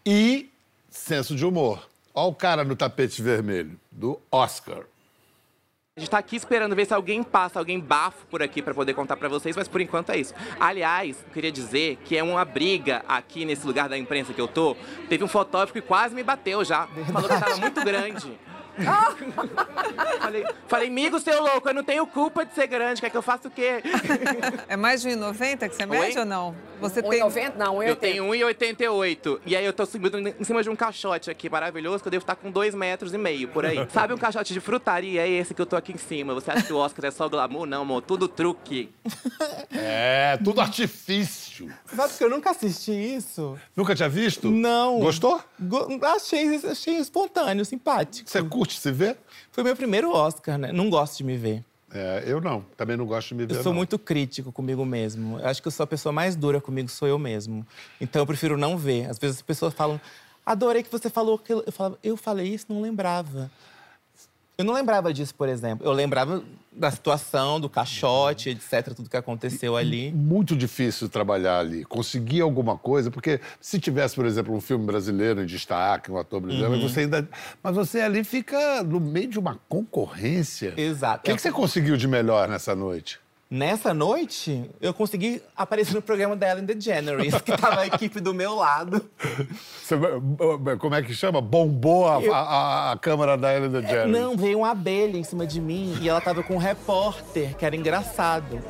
E 0.04 0.50
senso 0.90 1.34
de 1.34 1.44
humor. 1.44 1.88
Olha 2.18 2.28
o 2.28 2.34
cara 2.34 2.64
no 2.64 2.74
tapete 2.74 3.20
vermelho, 3.20 3.78
do 3.92 4.18
Oscar. 4.32 4.84
A 5.94 6.00
gente 6.00 6.10
tá 6.10 6.16
aqui 6.16 6.34
esperando 6.36 6.74
ver 6.74 6.86
se 6.86 6.94
alguém 6.94 7.22
passa, 7.22 7.58
alguém 7.58 7.78
bafo 7.78 8.26
por 8.26 8.42
aqui 8.42 8.62
para 8.62 8.72
poder 8.72 8.94
contar 8.94 9.18
para 9.18 9.28
vocês, 9.28 9.54
mas 9.54 9.68
por 9.68 9.82
enquanto 9.82 10.10
é 10.10 10.16
isso. 10.16 10.32
Aliás, 10.58 11.22
queria 11.30 11.52
dizer 11.52 11.96
que 12.06 12.16
é 12.16 12.22
uma 12.22 12.42
briga 12.42 13.04
aqui 13.06 13.44
nesse 13.44 13.66
lugar 13.66 13.86
da 13.88 13.98
imprensa 13.98 14.32
que 14.32 14.40
eu 14.40 14.48
tô. 14.48 14.74
Teve 15.10 15.24
um 15.24 15.28
fotógrafo 15.28 15.74
que 15.74 15.82
quase 15.82 16.14
me 16.14 16.22
bateu 16.22 16.64
já. 16.64 16.86
Falou 16.86 17.28
que 17.28 17.38
tava 17.38 17.56
muito 17.58 17.84
grande. 17.84 18.38
falei, 20.20 20.46
falei, 20.68 20.88
amigo, 20.88 21.18
seu 21.18 21.42
louco, 21.42 21.68
eu 21.68 21.74
não 21.74 21.84
tenho 21.84 22.06
culpa 22.06 22.44
de 22.44 22.54
ser 22.54 22.66
grande, 22.66 23.00
quer 23.00 23.10
que 23.10 23.16
eu 23.16 23.22
faça 23.22 23.48
o 23.48 23.50
quê? 23.50 23.82
É 24.68 24.76
mais 24.76 25.02
de 25.02 25.08
1,90 25.10 25.68
que 25.68 25.76
você 25.76 25.86
mede 25.86 26.18
ou 26.18 26.24
não? 26.24 26.54
Você 26.80 27.00
1, 27.00 27.08
tem 27.08 27.20
90? 27.20 27.58
Não, 27.58 27.76
1,80. 27.76 27.88
Eu 27.88 27.96
tenho 27.96 28.24
1,88. 28.24 29.40
E 29.46 29.56
aí 29.56 29.64
eu 29.64 29.72
tô 29.72 29.86
subindo 29.86 30.18
em 30.18 30.44
cima 30.44 30.62
de 30.62 30.68
um 30.68 30.76
caixote 30.76 31.30
aqui 31.30 31.48
maravilhoso, 31.48 32.02
que 32.02 32.08
eu 32.08 32.10
devo 32.10 32.22
estar 32.22 32.36
com 32.36 32.50
2 32.50 32.74
metros 32.74 33.14
e 33.14 33.18
meio 33.18 33.48
por 33.48 33.64
aí. 33.64 33.86
Sabe 33.92 34.12
um 34.12 34.18
caixote 34.18 34.52
de 34.52 34.60
frutaria? 34.60 35.22
É 35.22 35.28
esse 35.28 35.54
que 35.54 35.62
eu 35.62 35.66
tô 35.66 35.76
aqui 35.76 35.92
em 35.92 35.96
cima. 35.96 36.34
Você 36.34 36.50
acha 36.50 36.62
que 36.62 36.72
o 36.72 36.76
Oscar 36.76 37.06
é 37.06 37.10
só 37.10 37.28
glamour? 37.28 37.66
Não, 37.66 37.82
amor, 37.82 38.02
tudo 38.02 38.28
truque. 38.28 38.90
É, 39.72 40.38
tudo 40.42 40.60
artifício. 40.60 41.72
Sabe 41.86 42.12
que 42.14 42.24
eu 42.24 42.30
nunca 42.30 42.50
assisti 42.50 42.92
isso? 42.92 43.58
Nunca 43.74 43.94
tinha 43.94 44.08
visto? 44.08 44.50
Não. 44.50 45.00
Gostou? 45.00 45.40
Go 45.58 45.86
achei, 46.02 46.56
achei 46.56 46.96
espontâneo, 46.98 47.64
simpático. 47.64 48.28
Você 48.28 48.42
curte 48.42 48.65
se 48.74 48.90
ver? 48.90 49.16
Foi 49.52 49.62
meu 49.62 49.76
primeiro 49.76 50.10
Oscar, 50.10 50.58
né? 50.58 50.72
Não 50.72 50.90
gosto 50.90 51.18
de 51.18 51.24
me 51.24 51.36
ver. 51.36 51.64
É, 51.92 52.24
eu 52.26 52.40
não, 52.40 52.62
também 52.76 52.96
não 52.96 53.06
gosto 53.06 53.28
de 53.28 53.34
me 53.36 53.46
ver. 53.46 53.54
Eu 53.54 53.62
sou 53.62 53.72
não. 53.72 53.78
muito 53.78 53.98
crítico 53.98 54.50
comigo 54.50 54.84
mesmo. 54.84 55.38
Eu 55.38 55.46
acho 55.46 55.62
que 55.62 55.68
eu 55.68 55.72
sou 55.72 55.84
a 55.84 55.86
pessoa 55.86 56.12
mais 56.12 56.34
dura 56.34 56.60
comigo, 56.60 56.88
sou 56.88 57.06
eu 57.06 57.18
mesmo. 57.18 57.66
Então 58.00 58.22
eu 58.22 58.26
prefiro 58.26 58.56
não 58.56 58.76
ver. 58.76 59.08
Às 59.08 59.18
vezes 59.18 59.36
as 59.36 59.42
pessoas 59.42 59.72
falam, 59.72 60.00
adorei 60.44 60.82
que 60.82 60.90
você 60.90 61.08
falou 61.08 61.36
aquilo. 61.36 61.62
Eu 61.64 61.72
falava, 61.72 61.98
eu 62.02 62.16
falei 62.16 62.48
isso, 62.48 62.66
não 62.68 62.82
lembrava. 62.82 63.50
Eu 64.58 64.64
não 64.64 64.72
lembrava 64.72 65.12
disso, 65.12 65.34
por 65.34 65.50
exemplo. 65.50 65.86
Eu 65.86 65.92
lembrava 65.92 66.42
da 66.72 66.90
situação, 66.90 67.60
do 67.60 67.68
caixote, 67.68 68.48
etc., 68.48 68.94
tudo 68.94 69.10
que 69.10 69.16
aconteceu 69.16 69.76
ali. 69.76 70.10
Muito 70.12 70.56
difícil 70.56 71.10
trabalhar 71.10 71.58
ali, 71.58 71.84
conseguir 71.84 72.40
alguma 72.40 72.78
coisa, 72.78 73.10
porque 73.10 73.38
se 73.60 73.78
tivesse, 73.78 74.14
por 74.14 74.24
exemplo, 74.24 74.54
um 74.54 74.60
filme 74.60 74.86
brasileiro 74.86 75.42
em 75.42 75.46
destaque, 75.46 76.10
um 76.10 76.16
ator 76.16 76.40
brasileiro, 76.40 76.72
uhum. 76.72 76.88
você 76.88 77.00
ainda. 77.00 77.28
Mas 77.62 77.74
você 77.74 78.00
ali 78.00 78.24
fica 78.24 78.82
no 78.82 78.98
meio 78.98 79.28
de 79.28 79.38
uma 79.38 79.60
concorrência. 79.68 80.72
Exato. 80.74 81.20
O 81.20 81.24
que, 81.24 81.34
que 81.34 81.42
você 81.42 81.52
conseguiu 81.52 81.94
de 81.98 82.08
melhor 82.08 82.48
nessa 82.48 82.74
noite? 82.74 83.20
Nessa 83.48 83.94
noite, 83.94 84.68
eu 84.80 84.92
consegui 84.92 85.40
aparecer 85.56 85.94
no 85.94 86.02
programa 86.02 86.34
da 86.34 86.50
Ellen 86.50 86.64
DeGeneres, 86.64 87.40
que 87.40 87.56
tava 87.56 87.82
a 87.82 87.86
equipe 87.86 88.18
do 88.18 88.34
meu 88.34 88.56
lado. 88.56 89.08
Você, 89.80 89.94
como 90.80 90.96
é 90.96 91.02
que 91.02 91.14
chama? 91.14 91.40
Bombou 91.40 92.08
a, 92.08 92.20
eu... 92.20 92.34
a, 92.34 92.92
a 92.92 92.96
câmera 92.98 93.36
da 93.36 93.54
Ellen 93.54 93.70
DeGeneres? 93.70 94.10
Não, 94.10 94.36
veio 94.36 94.58
uma 94.58 94.72
abelha 94.72 95.16
em 95.16 95.22
cima 95.22 95.46
de 95.46 95.60
mim 95.60 95.96
e 96.00 96.08
ela 96.08 96.20
tava 96.20 96.42
com 96.42 96.56
um 96.56 96.58
repórter, 96.58 97.56
que 97.56 97.64
era 97.64 97.76
engraçado. 97.76 98.60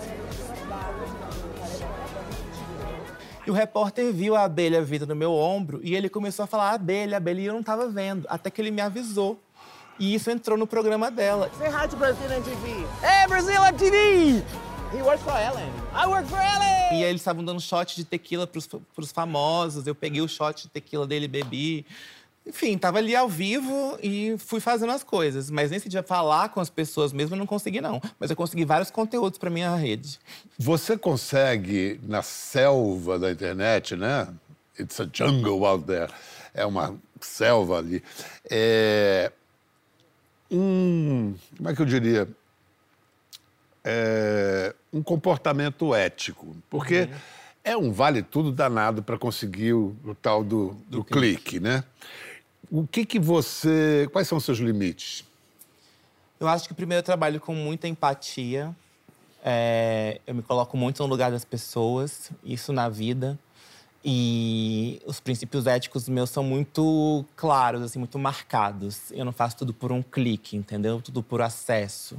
E 3.47 3.51
o 3.51 3.55
repórter 3.55 4.13
viu 4.13 4.37
a 4.37 4.45
abelha 4.45 4.83
vindo 4.83 5.07
no 5.07 5.17
meu 5.17 5.33
ombro 5.33 5.81
e 5.83 5.97
ele 5.97 6.11
começou 6.11 6.43
a 6.43 6.47
falar 6.47 6.73
abelha, 6.73 7.17
abelha, 7.17 7.41
e 7.41 7.47
eu 7.47 7.55
não 7.55 7.63
tava 7.63 7.89
vendo, 7.89 8.27
até 8.29 8.51
que 8.51 8.61
ele 8.61 8.71
me 8.71 8.83
avisou. 8.83 9.41
E 9.99 10.15
isso 10.15 10.31
entrou 10.31 10.59
no 10.59 10.67
programa 10.67 11.11
dela. 11.11 11.51
Say 11.57 11.69
hi 11.69 11.89
to 11.89 11.97
Brazilian 11.97 12.43
TV. 12.43 12.69
Hey, 13.03 13.27
Brazilian 13.27 13.73
TV! 13.73 14.45
He 14.97 15.03
works 15.03 15.23
for 15.23 15.33
Ellen. 15.33 15.71
I 15.95 16.07
work 16.07 16.27
for 16.27 16.39
Ellen! 16.39 16.99
E 16.99 17.05
aí 17.05 17.11
eles 17.11 17.21
estavam 17.21 17.45
dando 17.45 17.61
shot 17.61 17.95
de 17.95 18.03
tequila 18.03 18.47
pros, 18.47 18.67
pros 18.95 19.13
famosos. 19.13 19.87
Eu 19.87 19.95
peguei 19.95 20.23
o 20.23 20.29
shot 20.29 20.63
de 20.63 20.69
tequila 20.69 21.07
dele 21.07 21.27
e 21.27 21.29
bebi. 21.29 21.87
Enfim, 22.47 22.79
tava 22.79 22.97
ali 22.97 23.15
ao 23.15 23.29
vivo 23.29 23.99
e 24.03 24.37
fui 24.39 24.59
fazendo 24.59 24.93
as 24.93 25.05
coisas. 25.05 25.51
Mas 25.51 25.71
nesse 25.71 25.87
dia, 25.87 26.03
falar 26.03 26.49
com 26.49 26.61
as 26.61 26.71
pessoas 26.71 27.13
mesmo, 27.13 27.35
eu 27.35 27.39
não 27.39 27.47
consegui, 27.47 27.81
não. 27.83 28.01
Mas 28.19 28.31
eu 28.31 28.37
consegui 28.37 28.65
vários 28.65 28.91
conteúdos 28.91 29.39
para 29.39 29.51
minha 29.51 29.77
rede. 29.77 30.19
Você 30.59 30.97
consegue, 30.97 32.01
na 32.03 32.23
selva 32.23 33.19
da 33.19 33.31
internet, 33.31 33.97
né? 33.97 34.29
It's 34.81 34.99
a 34.99 35.07
jungle 35.13 35.67
out 35.67 35.85
there. 35.85 36.11
É 36.55 36.65
uma 36.65 36.97
selva 37.21 37.77
ali. 37.77 38.03
É... 38.49 39.31
Um. 40.51 41.35
Como 41.55 41.69
é 41.69 41.75
que 41.75 41.83
eu 41.83 41.87
diria? 41.87 42.27
É... 43.87 44.75
Um 44.93 45.03
comportamento 45.03 45.95
ético. 45.95 46.57
Porque. 46.69 47.03
Uhum. 47.03 47.37
É 47.63 47.77
um 47.77 47.91
vale 47.91 48.23
tudo 48.23 48.53
danado 48.53 49.03
para 49.03 49.19
conseguir 49.19 49.73
o, 49.73 49.97
o, 50.05 50.15
tal 50.15 50.45
do, 50.45 50.77
do, 50.89 50.99
do 50.99 51.05
clique, 51.05 51.43
clique, 51.43 51.61
né? 51.61 51.83
O 52.71 52.87
que 52.87 53.05
que 53.05 53.19
você. 53.19 54.09
Quais 54.13 54.29
são 54.29 54.39
os 54.39 54.45
seus 54.45 54.59
limites? 54.59 55.25
Eu 56.39 56.47
acho 56.47 56.69
que 56.69 56.75
primeiro 56.75 57.01
eu 57.01 57.05
trabalho 57.05 57.41
com 57.41 57.55
muita 57.55 57.89
empatia. 57.89 58.75
É, 59.45 60.21
eu 60.27 60.35
me 60.35 60.43
coloco 60.43 60.77
muito 60.77 61.03
no 61.03 61.09
lugar 61.09 61.31
das 61.31 61.45
pessoas, 61.45 62.31
isso 62.45 62.73
na 62.73 62.89
vida. 62.89 63.39
E 64.09 65.03
os 65.05 65.19
princípios 65.19 65.67
éticos 65.67 66.09
meus 66.09 66.31
são 66.31 66.45
muito 66.45 67.25
claros, 67.35 67.83
assim, 67.83 67.99
muito 67.99 68.21
marcados. 68.21 69.11
Eu 69.11 69.25
não 69.25 69.33
faço 69.33 69.57
tudo 69.57 69.75
por 69.75 69.91
um 69.91 70.01
clique, 70.01 70.57
entendeu? 70.57 71.03
Tudo 71.03 71.25
por 71.25 71.43
acesso. 71.43 72.17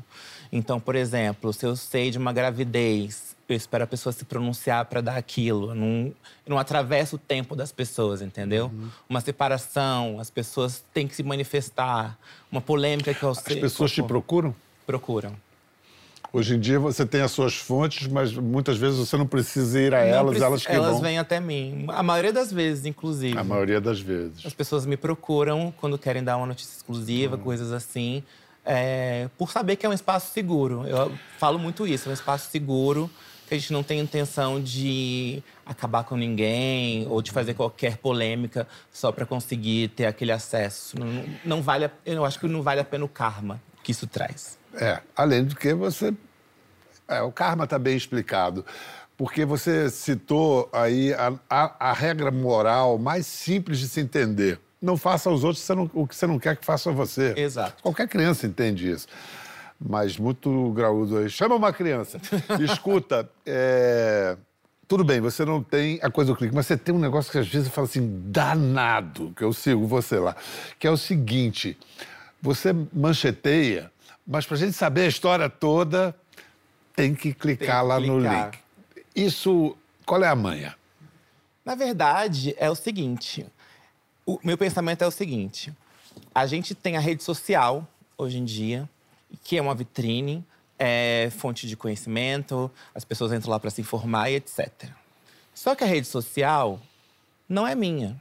Então, 0.51 0.81
por 0.81 0.97
exemplo, 0.97 1.53
se 1.53 1.65
eu 1.65 1.77
sei 1.77 2.11
de 2.11 2.17
uma 2.17 2.33
gravidez 2.33 3.37
eu 3.49 3.55
espero 3.55 3.85
a 3.85 3.87
pessoa 3.87 4.11
se 4.11 4.25
pronunciar 4.25 4.83
para 4.85 4.99
dar 4.99 5.15
aquilo. 5.15 5.71
Eu 5.71 5.75
não, 5.75 5.87
eu 5.87 6.49
não 6.49 6.59
atravesso 6.59 7.15
o 7.15 7.19
tempo 7.19 7.55
das 7.55 7.71
pessoas, 7.71 8.21
entendeu? 8.21 8.65
Uhum. 8.65 8.89
Uma 9.07 9.21
separação, 9.21 10.19
as 10.19 10.29
pessoas 10.29 10.83
têm 10.93 11.07
que 11.07 11.15
se 11.15 11.23
manifestar. 11.23 12.17
Uma 12.51 12.59
polêmica 12.59 13.13
que 13.13 13.23
eu 13.23 13.33
sei. 13.33 13.55
As 13.55 13.61
pessoas 13.61 13.91
te 13.91 14.03
procuram? 14.03 14.53
Procuram. 14.85 15.33
Hoje 16.37 16.53
em 16.53 16.59
dia 16.59 16.79
você 16.79 17.03
tem 17.03 17.21
as 17.21 17.31
suas 17.31 17.55
fontes, 17.55 18.07
mas 18.07 18.31
muitas 18.31 18.77
vezes 18.77 18.99
você 18.99 19.17
não 19.17 19.25
precisa 19.25 19.79
ir 19.79 19.91
a 19.91 20.01
elas, 20.01 20.29
preciso, 20.29 20.45
elas 20.45 20.65
que 20.67 20.71
Elas 20.71 20.91
vão. 20.91 21.01
vêm 21.01 21.17
até 21.17 21.39
mim. 21.39 21.87
A 21.87 22.03
maioria 22.03 22.31
das 22.31 22.53
vezes, 22.53 22.85
inclusive. 22.85 23.35
A 23.35 23.43
maioria 23.43 23.81
das 23.81 23.99
vezes. 23.99 24.45
As 24.45 24.53
pessoas 24.53 24.85
me 24.85 24.95
procuram 24.95 25.73
quando 25.75 25.97
querem 25.97 26.23
dar 26.23 26.37
uma 26.37 26.45
notícia 26.45 26.75
exclusiva, 26.75 27.37
uhum. 27.37 27.41
coisas 27.41 27.71
assim. 27.71 28.23
É, 28.63 29.27
por 29.35 29.49
saber 29.49 29.77
que 29.77 29.85
é 29.87 29.89
um 29.89 29.93
espaço 29.93 30.31
seguro. 30.31 30.85
Eu 30.85 31.11
falo 31.39 31.57
muito 31.57 31.87
isso, 31.87 32.07
é 32.07 32.11
um 32.11 32.13
espaço 32.13 32.51
seguro 32.51 33.09
que 33.47 33.55
a 33.55 33.57
gente 33.57 33.73
não 33.73 33.81
tem 33.81 33.99
intenção 33.99 34.61
de 34.61 35.41
acabar 35.65 36.03
com 36.03 36.15
ninguém 36.15 37.07
ou 37.09 37.19
de 37.19 37.31
fazer 37.31 37.55
qualquer 37.55 37.97
polêmica 37.97 38.67
só 38.91 39.11
para 39.11 39.25
conseguir 39.25 39.87
ter 39.87 40.05
aquele 40.05 40.31
acesso. 40.31 40.99
Não, 40.99 41.25
não 41.43 41.61
vale, 41.63 41.89
eu 42.05 42.23
acho 42.23 42.39
que 42.39 42.47
não 42.47 42.61
vale 42.61 42.79
a 42.79 42.83
pena 42.83 43.05
o 43.05 43.09
karma 43.09 43.59
que 43.81 43.91
isso 43.91 44.05
traz. 44.05 44.59
É, 44.73 44.99
além 45.15 45.45
do 45.45 45.55
que 45.55 45.73
você, 45.73 46.13
é, 47.07 47.21
o 47.21 47.31
karma 47.31 47.63
está 47.63 47.77
bem 47.79 47.95
explicado. 47.95 48.65
Porque 49.15 49.45
você 49.45 49.89
citou 49.89 50.69
aí 50.71 51.13
a, 51.13 51.33
a, 51.49 51.89
a, 51.89 51.93
regra 51.93 52.29
moral 52.29 52.99
mais 52.99 53.25
simples 53.25 53.79
de 53.79 53.87
se 53.87 53.99
entender. 53.99 54.59
Não 54.79 54.95
faça 54.95 55.27
aos 55.27 55.43
outros 55.43 55.67
o 55.93 56.05
que 56.05 56.15
você 56.15 56.27
não 56.27 56.37
quer 56.37 56.55
que 56.55 56.63
faça 56.63 56.91
a 56.91 56.93
você. 56.93 57.33
Exato. 57.35 57.81
Qualquer 57.81 58.07
criança 58.07 58.45
entende 58.45 58.91
isso 58.91 59.07
mas 59.79 60.17
muito 60.17 60.71
graúdo 60.71 61.17
aí. 61.17 61.29
Chama 61.29 61.55
uma 61.55 61.71
criança. 61.71 62.19
Escuta, 62.59 63.29
é... 63.45 64.35
tudo 64.87 65.03
bem, 65.03 65.21
você 65.21 65.45
não 65.45 65.61
tem 65.61 65.99
a 66.01 66.09
coisa 66.09 66.31
do 66.31 66.37
clique, 66.37 66.53
mas 66.53 66.65
você 66.65 66.77
tem 66.77 66.93
um 66.93 66.99
negócio 66.99 67.31
que 67.31 67.37
às 67.37 67.47
vezes 67.47 67.69
fala 67.69 67.87
assim, 67.87 68.21
danado, 68.25 69.33
que 69.35 69.43
eu 69.43 69.53
sigo 69.53 69.85
você 69.85 70.17
lá, 70.17 70.35
que 70.79 70.87
é 70.87 70.91
o 70.91 70.97
seguinte: 70.97 71.77
você 72.41 72.73
mancheteia, 72.93 73.91
mas 74.25 74.45
para 74.45 74.55
a 74.55 74.59
gente 74.59 74.73
saber 74.73 75.01
a 75.01 75.07
história 75.07 75.49
toda, 75.49 76.15
tem 76.97 77.13
que 77.13 77.31
clicar 77.31 77.81
tem 77.81 77.83
que 77.83 77.87
lá 77.87 77.97
clicar. 77.97 78.45
no 78.45 78.45
link. 78.45 78.59
Isso, 79.15 79.77
qual 80.03 80.23
é 80.23 80.27
a 80.27 80.35
manha? 80.35 80.75
Na 81.63 81.75
verdade, 81.75 82.55
é 82.57 82.69
o 82.69 82.75
seguinte: 82.75 83.45
o 84.25 84.39
meu 84.43 84.57
pensamento 84.57 85.03
é 85.03 85.07
o 85.07 85.11
seguinte. 85.11 85.71
A 86.33 86.47
gente 86.47 86.73
tem 86.73 86.97
a 86.97 86.99
rede 86.99 87.23
social 87.23 87.87
hoje 88.17 88.39
em 88.39 88.45
dia, 88.45 88.89
que 89.43 89.57
é 89.57 89.61
uma 89.61 89.75
vitrine, 89.75 90.43
é 90.79 91.29
fonte 91.37 91.67
de 91.67 91.77
conhecimento, 91.77 92.71
as 92.95 93.05
pessoas 93.05 93.31
entram 93.31 93.51
lá 93.51 93.59
para 93.59 93.69
se 93.69 93.79
informar 93.79 94.31
e 94.31 94.35
etc. 94.35 94.89
Só 95.53 95.75
que 95.75 95.83
a 95.83 95.87
rede 95.87 96.07
social 96.07 96.79
não 97.47 97.67
é 97.67 97.75
minha. 97.75 98.19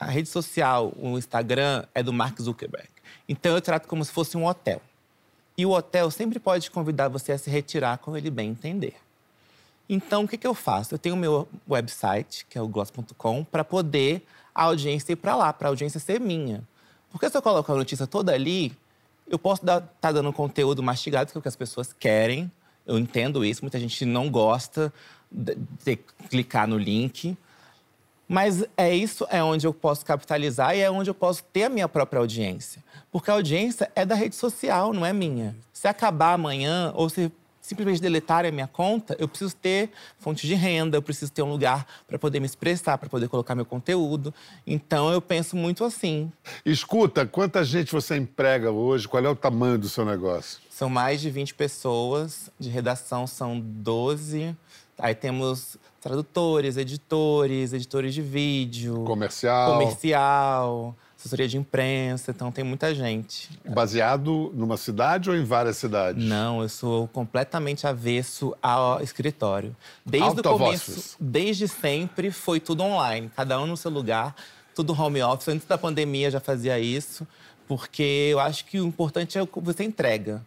A 0.00 0.06
rede 0.06 0.28
social, 0.28 0.92
o 0.96 1.18
Instagram, 1.18 1.84
é 1.94 2.02
do 2.02 2.12
Mark 2.12 2.40
Zuckerberg. 2.40 2.88
Então 3.28 3.54
eu 3.54 3.60
trato 3.60 3.86
como 3.86 4.02
se 4.02 4.12
fosse 4.12 4.38
um 4.38 4.46
hotel. 4.46 4.80
E 5.56 5.64
o 5.64 5.70
hotel 5.70 6.10
sempre 6.10 6.38
pode 6.38 6.70
convidar 6.70 7.08
você 7.08 7.32
a 7.32 7.38
se 7.38 7.48
retirar 7.50 7.98
quando 7.98 8.16
ele 8.16 8.30
bem 8.30 8.50
entender. 8.50 8.94
Então, 9.88 10.24
o 10.24 10.28
que, 10.28 10.36
que 10.36 10.46
eu 10.46 10.54
faço? 10.54 10.94
Eu 10.94 10.98
tenho 10.98 11.14
o 11.14 11.18
meu 11.18 11.48
website, 11.68 12.44
que 12.50 12.58
é 12.58 12.62
o 12.62 12.66
gloss.com, 12.66 13.44
para 13.44 13.64
poder 13.64 14.26
a 14.54 14.64
audiência 14.64 15.12
ir 15.12 15.16
para 15.16 15.36
lá, 15.36 15.52
para 15.52 15.68
a 15.68 15.70
audiência 15.70 16.00
ser 16.00 16.20
minha. 16.20 16.62
Porque 17.10 17.30
se 17.30 17.36
eu 17.36 17.42
coloco 17.42 17.70
a 17.72 17.74
notícia 17.76 18.06
toda 18.06 18.32
ali, 18.32 18.76
eu 19.28 19.38
posso 19.38 19.62
estar 19.62 19.80
tá 20.00 20.12
dando 20.12 20.32
conteúdo 20.32 20.82
mastigado, 20.82 21.30
que 21.30 21.38
é 21.38 21.40
o 21.40 21.42
que 21.42 21.48
as 21.48 21.56
pessoas 21.56 21.92
querem. 21.92 22.50
Eu 22.86 22.98
entendo 22.98 23.44
isso. 23.44 23.62
Muita 23.62 23.78
gente 23.78 24.04
não 24.04 24.30
gosta 24.30 24.92
de, 25.30 25.56
de 25.84 25.96
clicar 26.28 26.66
no 26.68 26.78
link. 26.78 27.36
Mas 28.28 28.64
é 28.76 28.94
isso 28.94 29.26
é 29.30 29.42
onde 29.42 29.66
eu 29.66 29.72
posso 29.72 30.04
capitalizar 30.04 30.76
e 30.76 30.80
é 30.80 30.90
onde 30.90 31.08
eu 31.08 31.14
posso 31.14 31.44
ter 31.44 31.64
a 31.64 31.68
minha 31.68 31.88
própria 31.88 32.18
audiência. 32.18 32.82
Porque 33.10 33.30
a 33.30 33.34
audiência 33.34 33.90
é 33.94 34.04
da 34.04 34.14
rede 34.14 34.34
social, 34.34 34.92
não 34.92 35.06
é 35.06 35.12
minha. 35.12 35.56
Se 35.72 35.86
acabar 35.86 36.32
amanhã 36.32 36.92
ou 36.96 37.08
se 37.08 37.30
simplesmente 37.66 38.00
deletarem 38.00 38.50
a 38.50 38.52
minha 38.52 38.66
conta, 38.68 39.16
eu 39.18 39.26
preciso 39.26 39.54
ter 39.56 39.90
fonte 40.18 40.46
de 40.46 40.54
renda, 40.54 40.96
eu 40.96 41.02
preciso 41.02 41.32
ter 41.32 41.42
um 41.42 41.50
lugar 41.50 41.84
para 42.06 42.16
poder 42.16 42.38
me 42.38 42.46
expressar, 42.46 42.96
para 42.96 43.08
poder 43.08 43.28
colocar 43.28 43.56
meu 43.56 43.66
conteúdo. 43.66 44.32
Então 44.64 45.10
eu 45.10 45.20
penso 45.20 45.56
muito 45.56 45.84
assim. 45.84 46.30
Escuta, 46.64 47.26
quanta 47.26 47.64
gente 47.64 47.92
você 47.92 48.16
emprega 48.16 48.70
hoje? 48.70 49.08
Qual 49.08 49.24
é 49.24 49.28
o 49.28 49.34
tamanho 49.34 49.76
do 49.78 49.88
seu 49.88 50.04
negócio? 50.04 50.60
São 50.70 50.88
mais 50.88 51.20
de 51.20 51.28
20 51.28 51.54
pessoas, 51.54 52.50
de 52.58 52.68
redação 52.70 53.26
são 53.26 53.58
12. 53.58 54.56
Aí 54.96 55.14
temos 55.14 55.76
tradutores, 56.06 56.76
editores, 56.76 57.72
editores 57.72 58.14
de 58.14 58.22
vídeo. 58.22 59.02
Comercial. 59.04 59.72
Comercial 59.72 60.96
assessoria 61.18 61.48
de 61.48 61.56
imprensa, 61.56 62.30
então 62.30 62.52
tem 62.52 62.62
muita 62.62 62.94
gente. 62.94 63.50
Baseado 63.68 64.52
numa 64.54 64.76
cidade 64.76 65.28
ou 65.28 65.34
em 65.34 65.42
várias 65.42 65.76
cidades? 65.76 66.24
Não, 66.24 66.62
eu 66.62 66.68
sou 66.68 67.08
completamente 67.08 67.86
avesso 67.86 68.54
ao 68.62 69.02
escritório. 69.02 69.74
Desde 70.04 70.40
o 70.40 70.42
começo, 70.42 71.16
desde 71.18 71.66
sempre, 71.66 72.30
foi 72.30 72.60
tudo 72.60 72.84
online, 72.84 73.30
cada 73.34 73.60
um 73.60 73.66
no 73.66 73.76
seu 73.76 73.90
lugar, 73.90 74.36
tudo 74.74 74.92
home 74.92 75.20
office. 75.22 75.48
Antes 75.48 75.66
da 75.66 75.76
pandemia 75.76 76.30
já 76.30 76.38
fazia 76.38 76.78
isso, 76.78 77.26
porque 77.66 78.28
eu 78.30 78.38
acho 78.38 78.64
que 78.66 78.80
o 78.80 78.86
importante 78.86 79.36
é 79.36 79.42
o 79.42 79.46
que 79.46 79.58
você 79.58 79.82
entrega. 79.82 80.42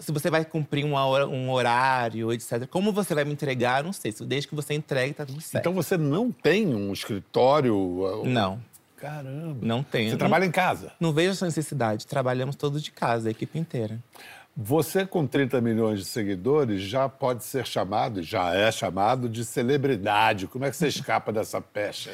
Se 0.00 0.12
você 0.12 0.30
vai 0.30 0.44
cumprir 0.44 0.84
hora, 0.92 1.26
um 1.26 1.50
horário, 1.50 2.32
etc. 2.32 2.66
Como 2.68 2.92
você 2.92 3.14
vai 3.14 3.24
me 3.24 3.32
entregar, 3.32 3.82
não 3.82 3.92
sei. 3.92 4.14
Desde 4.26 4.48
que 4.48 4.54
você 4.54 4.74
entregue, 4.74 5.14
tá 5.14 5.26
tudo 5.26 5.40
certo. 5.40 5.62
Então 5.62 5.72
você 5.72 5.96
não 5.96 6.30
tem 6.30 6.74
um 6.74 6.92
escritório? 6.92 7.74
Uh, 7.74 8.24
não. 8.24 8.60
Caramba. 8.96 9.58
Não 9.62 9.82
tenho. 9.82 10.10
Você 10.10 10.16
trabalha 10.16 10.44
em 10.44 10.50
casa? 10.50 10.92
Não 11.00 11.12
vejo 11.12 11.30
essa 11.30 11.46
necessidade. 11.46 12.06
Trabalhamos 12.06 12.54
todos 12.54 12.82
de 12.82 12.90
casa, 12.90 13.28
a 13.28 13.30
equipe 13.30 13.58
inteira. 13.58 13.98
Você, 14.54 15.06
com 15.06 15.26
30 15.26 15.60
milhões 15.60 16.00
de 16.00 16.04
seguidores, 16.04 16.82
já 16.82 17.08
pode 17.08 17.44
ser 17.44 17.66
chamado, 17.66 18.22
já 18.22 18.54
é 18.54 18.70
chamado 18.70 19.28
de 19.28 19.44
celebridade. 19.44 20.46
Como 20.46 20.66
é 20.66 20.70
que 20.70 20.76
você 20.76 20.88
escapa 20.88 21.32
dessa 21.32 21.60
pecha? 21.60 22.10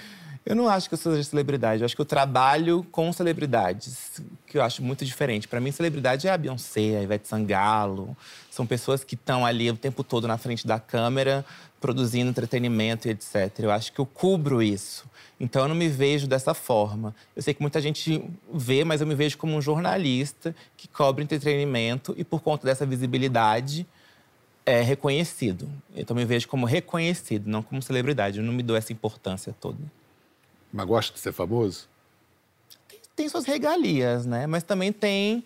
Eu 0.46 0.54
não 0.54 0.68
acho 0.68 0.88
que 0.88 0.94
eu 0.94 0.98
seja 0.98 1.24
celebridade. 1.24 1.82
Eu 1.82 1.86
acho 1.86 1.96
que 1.96 2.00
eu 2.00 2.06
trabalho 2.06 2.86
com 2.92 3.12
celebridades, 3.12 4.22
que 4.46 4.56
eu 4.56 4.62
acho 4.62 4.80
muito 4.80 5.04
diferente. 5.04 5.48
Para 5.48 5.60
mim, 5.60 5.72
celebridade 5.72 6.28
é 6.28 6.30
a 6.30 6.38
Beyoncé, 6.38 6.96
a 6.96 7.02
Ivete 7.02 7.26
Sangalo. 7.26 8.16
São 8.48 8.64
pessoas 8.64 9.02
que 9.02 9.16
estão 9.16 9.44
ali 9.44 9.68
o 9.68 9.76
tempo 9.76 10.04
todo 10.04 10.28
na 10.28 10.38
frente 10.38 10.64
da 10.64 10.78
câmera, 10.78 11.44
produzindo 11.80 12.30
entretenimento 12.30 13.08
e 13.08 13.10
etc. 13.10 13.58
Eu 13.58 13.72
acho 13.72 13.92
que 13.92 13.98
eu 13.98 14.06
cubro 14.06 14.62
isso. 14.62 15.04
Então 15.40 15.62
eu 15.62 15.68
não 15.68 15.74
me 15.74 15.88
vejo 15.88 16.28
dessa 16.28 16.54
forma. 16.54 17.12
Eu 17.34 17.42
sei 17.42 17.52
que 17.52 17.60
muita 17.60 17.80
gente 17.80 18.22
vê, 18.54 18.84
mas 18.84 19.00
eu 19.00 19.06
me 19.06 19.16
vejo 19.16 19.36
como 19.36 19.56
um 19.56 19.60
jornalista 19.60 20.54
que 20.76 20.86
cobre 20.86 21.24
entretenimento 21.24 22.14
e 22.16 22.22
por 22.22 22.40
conta 22.40 22.64
dessa 22.64 22.86
visibilidade 22.86 23.84
é 24.64 24.80
reconhecido. 24.80 25.68
Então 25.94 26.16
eu 26.16 26.20
me 26.20 26.24
vejo 26.24 26.46
como 26.46 26.66
reconhecido, 26.66 27.50
não 27.50 27.64
como 27.64 27.82
celebridade. 27.82 28.38
Eu 28.38 28.44
não 28.44 28.52
me 28.52 28.62
dou 28.62 28.76
essa 28.76 28.92
importância 28.92 29.52
toda. 29.60 29.78
Mas 30.72 30.86
gosta 30.86 31.12
de 31.14 31.20
ser 31.20 31.32
famoso? 31.32 31.88
Tem, 32.88 32.98
tem 33.16 33.28
suas 33.28 33.44
regalias, 33.44 34.26
né? 34.26 34.46
Mas 34.46 34.62
também 34.62 34.92
tem 34.92 35.44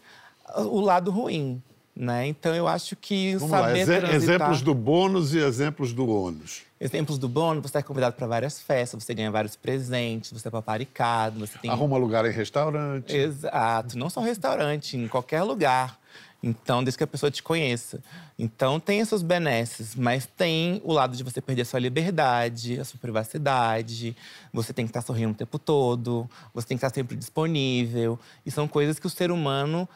o 0.56 0.80
lado 0.80 1.10
ruim. 1.10 1.62
né? 1.94 2.26
Então 2.26 2.54
eu 2.54 2.66
acho 2.66 2.96
que 2.96 3.34
Vamos 3.36 3.50
lá, 3.52 3.60
saber 3.68 3.78
exe- 3.80 4.00
transitar... 4.00 4.16
exemplos 4.16 4.62
do 4.62 4.74
bônus 4.74 5.34
e 5.34 5.38
exemplos 5.38 5.92
do 5.92 6.08
ônus. 6.08 6.62
Exemplos 6.82 7.18
do 7.18 7.28
bônus, 7.28 7.62
você 7.62 7.76
é 7.76 7.82
convidado 7.82 8.16
para 8.16 8.26
várias 8.26 8.58
festas, 8.58 9.04
você 9.04 9.12
ganha 9.12 9.30
vários 9.30 9.54
presentes, 9.54 10.32
você 10.32 10.48
é 10.48 10.50
paparicado, 10.50 11.38
você 11.38 11.58
tem... 11.58 11.70
Arruma 11.70 11.98
lugar 11.98 12.24
em 12.24 12.32
restaurante. 12.32 13.14
Exato, 13.14 13.98
não 13.98 14.08
só 14.08 14.22
restaurante, 14.22 14.96
em 14.96 15.06
qualquer 15.06 15.42
lugar. 15.42 16.00
Então, 16.42 16.82
desde 16.82 16.96
que 16.96 17.04
a 17.04 17.06
pessoa 17.06 17.30
te 17.30 17.42
conheça. 17.42 18.02
Então, 18.38 18.80
tem 18.80 19.00
esses 19.00 19.20
benesses, 19.20 19.94
mas 19.94 20.24
tem 20.24 20.80
o 20.82 20.90
lado 20.90 21.14
de 21.14 21.22
você 21.22 21.38
perder 21.38 21.62
a 21.62 21.64
sua 21.66 21.78
liberdade, 21.78 22.80
a 22.80 22.84
sua 22.84 22.98
privacidade. 22.98 24.16
Você 24.50 24.72
tem 24.72 24.86
que 24.86 24.90
estar 24.90 25.02
sorrindo 25.02 25.32
o 25.32 25.36
tempo 25.36 25.58
todo, 25.58 26.28
você 26.54 26.66
tem 26.66 26.78
que 26.78 26.84
estar 26.84 26.94
sempre 26.94 27.14
disponível. 27.14 28.18
E 28.46 28.50
são 28.50 28.66
coisas 28.66 28.98
que 28.98 29.06
o 29.06 29.10
ser 29.10 29.30
humano 29.30 29.86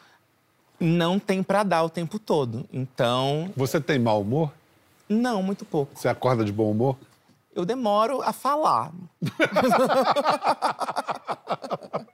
não 0.79 1.17
tem 1.17 1.41
para 1.41 1.63
dar 1.63 1.83
o 1.83 1.89
tempo 1.89 2.19
todo. 2.19 2.63
Então, 2.71 3.51
Você 3.55 3.81
tem 3.81 3.97
mau 3.97 4.21
humor? 4.21 4.53
Não, 5.07 5.43
muito 5.43 5.65
pouco. 5.65 5.91
Você 5.95 6.07
acorda 6.07 6.43
de 6.43 6.51
bom 6.51 6.71
humor? 6.71 6.97
Eu 7.53 7.65
demoro 7.65 8.21
a 8.21 8.33
falar. 8.33 8.91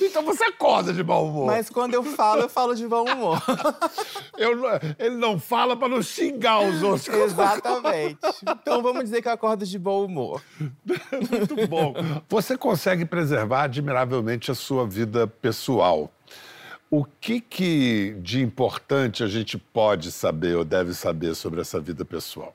Então 0.00 0.24
você 0.24 0.44
acorda 0.44 0.92
de 0.92 1.04
mau 1.04 1.26
humor. 1.26 1.46
Mas 1.46 1.70
quando 1.70 1.94
eu 1.94 2.02
falo, 2.02 2.42
eu 2.42 2.48
falo 2.48 2.74
de 2.74 2.86
bom 2.86 3.04
humor. 3.04 3.40
Eu 4.36 4.52
ele 4.98 5.16
não 5.16 5.38
fala 5.38 5.76
para 5.76 5.88
não 5.88 6.02
xingar 6.02 6.60
os 6.60 6.82
outros. 6.82 7.08
Exatamente. 7.08 8.18
Então 8.42 8.82
vamos 8.82 9.04
dizer 9.04 9.22
que 9.22 9.28
eu 9.28 9.32
acordo 9.32 9.64
de 9.64 9.78
bom 9.78 10.04
humor. 10.04 10.42
Muito 10.58 11.66
bom. 11.68 11.94
Você 12.28 12.56
consegue 12.56 13.04
preservar 13.04 13.64
admiravelmente 13.64 14.50
a 14.50 14.54
sua 14.54 14.86
vida 14.86 15.26
pessoal. 15.26 16.10
O 16.94 17.06
que, 17.06 17.40
que 17.40 18.14
de 18.20 18.42
importante 18.42 19.24
a 19.24 19.26
gente 19.26 19.56
pode 19.56 20.12
saber 20.12 20.58
ou 20.58 20.62
deve 20.62 20.92
saber 20.92 21.34
sobre 21.34 21.62
essa 21.62 21.80
vida 21.80 22.04
pessoal? 22.04 22.54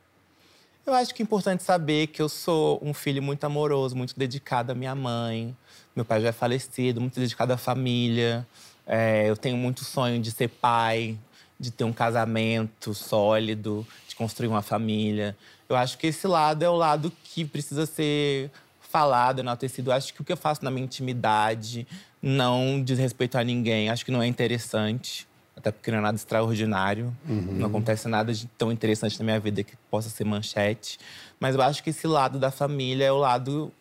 Eu 0.85 0.93
acho 0.93 1.11
que 1.11 1.23
é 1.23 1.25
importante 1.25 1.63
saber 1.63 2.05
que 2.05 2.21
eu 2.21 2.29
sou 2.29 2.79
um 2.83 2.93
filho 2.93 3.23
muito 3.23 3.43
amoroso, 3.45 3.95
muito 3.95 4.13
dedicado 4.15 4.71
à 4.71 4.75
minha 4.75 4.93
mãe. 4.93 5.57
Meu 5.95 6.05
pai 6.05 6.21
já 6.21 6.27
é 6.27 6.31
falecido, 6.31 7.01
muito 7.01 7.19
dedicado 7.19 7.51
à 7.51 7.57
família. 7.57 8.47
É, 8.85 9.27
eu 9.27 9.35
tenho 9.35 9.57
muito 9.57 9.83
sonho 9.83 10.21
de 10.21 10.29
ser 10.29 10.49
pai, 10.49 11.17
de 11.59 11.71
ter 11.71 11.83
um 11.83 11.91
casamento 11.91 12.93
sólido, 12.93 13.87
de 14.07 14.15
construir 14.15 14.49
uma 14.49 14.61
família. 14.61 15.35
Eu 15.67 15.75
acho 15.75 15.97
que 15.97 16.05
esse 16.05 16.27
lado 16.27 16.61
é 16.61 16.69
o 16.69 16.75
lado 16.75 17.11
que 17.23 17.43
precisa 17.43 17.87
ser 17.87 18.51
falado, 18.81 19.39
enaltecido. 19.39 19.89
Eu 19.89 19.95
acho 19.95 20.13
que 20.13 20.21
o 20.21 20.23
que 20.23 20.31
eu 20.31 20.37
faço 20.37 20.63
na 20.63 20.69
minha 20.69 20.85
intimidade 20.85 21.87
não 22.21 22.81
diz 22.83 22.97
respeito 22.99 23.37
a 23.37 23.43
ninguém. 23.43 23.89
Acho 23.89 24.05
que 24.05 24.11
não 24.11 24.21
é 24.21 24.27
interessante. 24.27 25.27
Até 25.55 25.71
porque 25.71 25.89
não 25.89 25.97
é 25.97 26.01
nada 26.01 26.15
extraordinário. 26.15 27.15
Não 27.25 27.67
acontece 27.67 28.07
nada 28.07 28.31
de 28.31 28.45
tão 28.57 28.71
interessante 28.71 29.17
na 29.17 29.25
minha 29.25 29.39
vida 29.39 29.63
que 29.63 29.75
possa 29.89 30.09
ser 30.09 30.23
manchete. 30.23 30.99
Mas 31.39 31.55
eu 31.55 31.61
acho 31.61 31.83
que 31.83 31.89
esse 31.89 32.05
lado 32.05 32.37
da 32.37 32.51
família 32.51 33.05
é 33.05 33.11
o 33.11 33.17
lado 33.17 33.71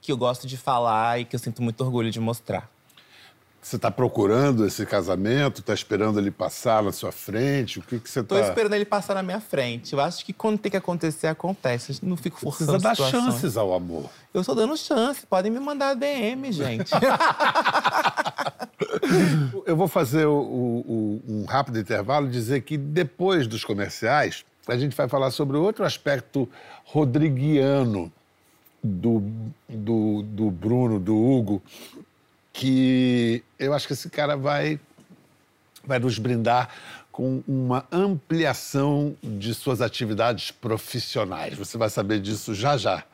que 0.00 0.12
eu 0.12 0.16
gosto 0.16 0.46
de 0.46 0.56
falar 0.56 1.18
e 1.20 1.24
que 1.24 1.34
eu 1.34 1.40
sinto 1.40 1.62
muito 1.62 1.82
orgulho 1.82 2.10
de 2.10 2.20
mostrar. 2.20 2.70
Você 3.66 3.74
está 3.74 3.90
procurando 3.90 4.64
esse 4.64 4.86
casamento? 4.86 5.60
Está 5.60 5.74
esperando 5.74 6.20
ele 6.20 6.30
passar 6.30 6.84
na 6.84 6.92
sua 6.92 7.10
frente? 7.10 7.80
O 7.80 7.82
que, 7.82 7.98
que 7.98 8.08
você 8.08 8.20
está. 8.20 8.38
esperando 8.38 8.74
ele 8.74 8.84
passar 8.84 9.14
na 9.14 9.24
minha 9.24 9.40
frente. 9.40 9.92
Eu 9.92 10.00
acho 10.00 10.24
que 10.24 10.32
quando 10.32 10.56
tem 10.56 10.70
que 10.70 10.76
acontecer, 10.76 11.26
acontece. 11.26 11.98
Eu 12.00 12.08
Não 12.08 12.16
fico 12.16 12.38
forçando 12.38 12.70
Precisa 12.70 12.88
dar 12.88 12.94
situações. 12.94 13.24
chances 13.34 13.56
ao 13.56 13.74
amor. 13.74 14.08
Eu 14.32 14.44
tô 14.44 14.54
dando 14.54 14.76
chance. 14.76 15.26
Podem 15.26 15.50
me 15.50 15.58
mandar 15.58 15.94
DM, 15.94 16.52
gente. 16.52 16.92
Eu 19.66 19.76
vou 19.76 19.88
fazer 19.88 20.26
o- 20.26 20.32
o- 20.32 21.22
um 21.28 21.44
rápido 21.44 21.80
intervalo 21.80 22.28
e 22.28 22.30
dizer 22.30 22.60
que 22.62 22.78
depois 22.78 23.48
dos 23.48 23.64
comerciais, 23.64 24.44
a 24.68 24.76
gente 24.78 24.96
vai 24.96 25.08
falar 25.08 25.32
sobre 25.32 25.56
outro 25.56 25.84
aspecto 25.84 26.48
rodriguiano 26.84 28.12
do, 28.80 29.24
do, 29.68 30.22
do 30.22 30.50
Bruno, 30.52 31.00
do 31.00 31.16
Hugo, 31.16 31.60
que 32.56 33.44
eu 33.58 33.74
acho 33.74 33.86
que 33.86 33.92
esse 33.92 34.08
cara 34.08 34.34
vai, 34.34 34.80
vai 35.84 35.98
nos 35.98 36.18
brindar 36.18 36.70
com 37.12 37.42
uma 37.46 37.86
ampliação 37.92 39.14
de 39.22 39.54
suas 39.54 39.82
atividades 39.82 40.50
profissionais. 40.50 41.54
Você 41.54 41.76
vai 41.76 41.90
saber 41.90 42.18
disso 42.18 42.54
já 42.54 42.78
já, 42.78 43.04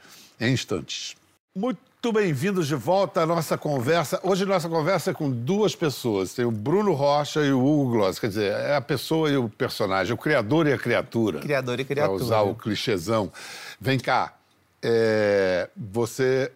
em 0.41 0.53
instantes. 0.53 1.17
Muito 1.55 2.13
bem-vindos 2.13 2.69
de 2.69 2.77
volta 2.77 3.23
à 3.23 3.27
nossa 3.27 3.59
conversa. 3.59 4.21
Hoje 4.23 4.45
nossa 4.45 4.69
conversa 4.69 5.11
é 5.11 5.15
com 5.15 5.29
duas 5.29 5.75
pessoas. 5.75 6.33
Tem 6.35 6.45
o 6.45 6.51
Bruno 6.53 6.93
Rocha 6.93 7.41
e 7.41 7.53
o 7.53 7.59
Hugo 7.59 7.91
Gloss. 7.91 8.21
Quer 8.21 8.29
dizer, 8.29 8.53
é 8.53 8.77
a 8.77 8.81
pessoa 8.81 9.29
e 9.29 9.37
o 9.37 9.49
personagem, 9.49 10.15
o 10.15 10.17
criador 10.17 10.69
e 10.69 10.73
a 10.73 10.79
criatura. 10.79 11.41
Criador 11.41 11.81
e 11.81 11.85
Para 11.85 11.95
criatura. 11.97 12.23
usar 12.25 12.43
o 12.43 12.55
clichêzão. 12.55 13.33
Vem 13.81 13.99
cá, 13.99 14.35
é, 14.81 15.69
você... 15.77 16.53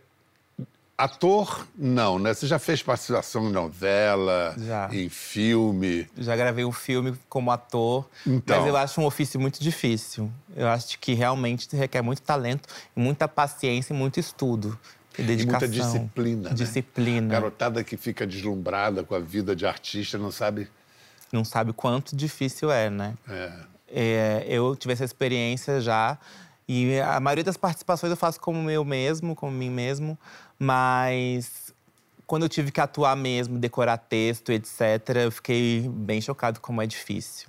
Ator, 0.98 1.66
não, 1.76 2.18
né? 2.18 2.32
Você 2.32 2.46
já 2.46 2.58
fez 2.58 2.82
participação 2.82 3.48
em 3.48 3.52
novela, 3.52 4.54
Já. 4.56 4.88
em 4.90 5.10
filme. 5.10 6.08
Já 6.16 6.34
gravei 6.34 6.64
um 6.64 6.72
filme 6.72 7.14
como 7.28 7.50
ator, 7.50 8.08
Então. 8.26 8.56
mas 8.58 8.66
eu 8.66 8.74
acho 8.76 8.98
um 9.00 9.04
ofício 9.04 9.38
muito 9.38 9.62
difícil. 9.62 10.32
Eu 10.56 10.66
acho 10.68 10.98
que 10.98 11.12
realmente 11.12 11.68
requer 11.76 12.00
muito 12.00 12.22
talento, 12.22 12.66
muita 12.94 13.28
paciência 13.28 13.92
e 13.92 13.96
muito 13.96 14.18
estudo. 14.18 14.78
E 15.18 15.22
E 15.22 15.24
dedicação. 15.24 15.60
muita 15.60 15.68
disciplina. 15.68 16.48
né? 16.48 16.54
Disciplina. 16.54 17.28
Garotada 17.28 17.84
que 17.84 17.96
fica 17.98 18.26
deslumbrada 18.26 19.04
com 19.04 19.14
a 19.14 19.18
vida 19.20 19.54
de 19.54 19.66
artista 19.66 20.16
não 20.16 20.30
sabe. 20.30 20.66
Não 21.30 21.44
sabe 21.44 21.74
quanto 21.74 22.16
difícil 22.16 22.70
é, 22.70 22.88
né? 22.88 23.14
É. 23.28 23.52
É, 23.88 24.44
eu 24.48 24.74
tive 24.74 24.94
essa 24.94 25.04
experiência 25.04 25.78
já. 25.80 26.16
E 26.68 26.98
a 27.00 27.20
maioria 27.20 27.44
das 27.44 27.56
participações 27.56 28.10
eu 28.10 28.16
faço 28.16 28.40
como 28.40 28.68
eu 28.70 28.84
mesmo, 28.84 29.36
como 29.36 29.52
mim 29.52 29.70
mesmo. 29.70 30.18
Mas 30.58 31.72
quando 32.26 32.42
eu 32.42 32.48
tive 32.48 32.72
que 32.72 32.80
atuar 32.80 33.16
mesmo, 33.16 33.58
decorar 33.58 33.96
texto, 33.98 34.50
etc., 34.50 34.80
eu 35.24 35.30
fiquei 35.30 35.88
bem 35.88 36.20
chocado 36.20 36.60
como 36.60 36.82
é 36.82 36.86
difícil. 36.86 37.48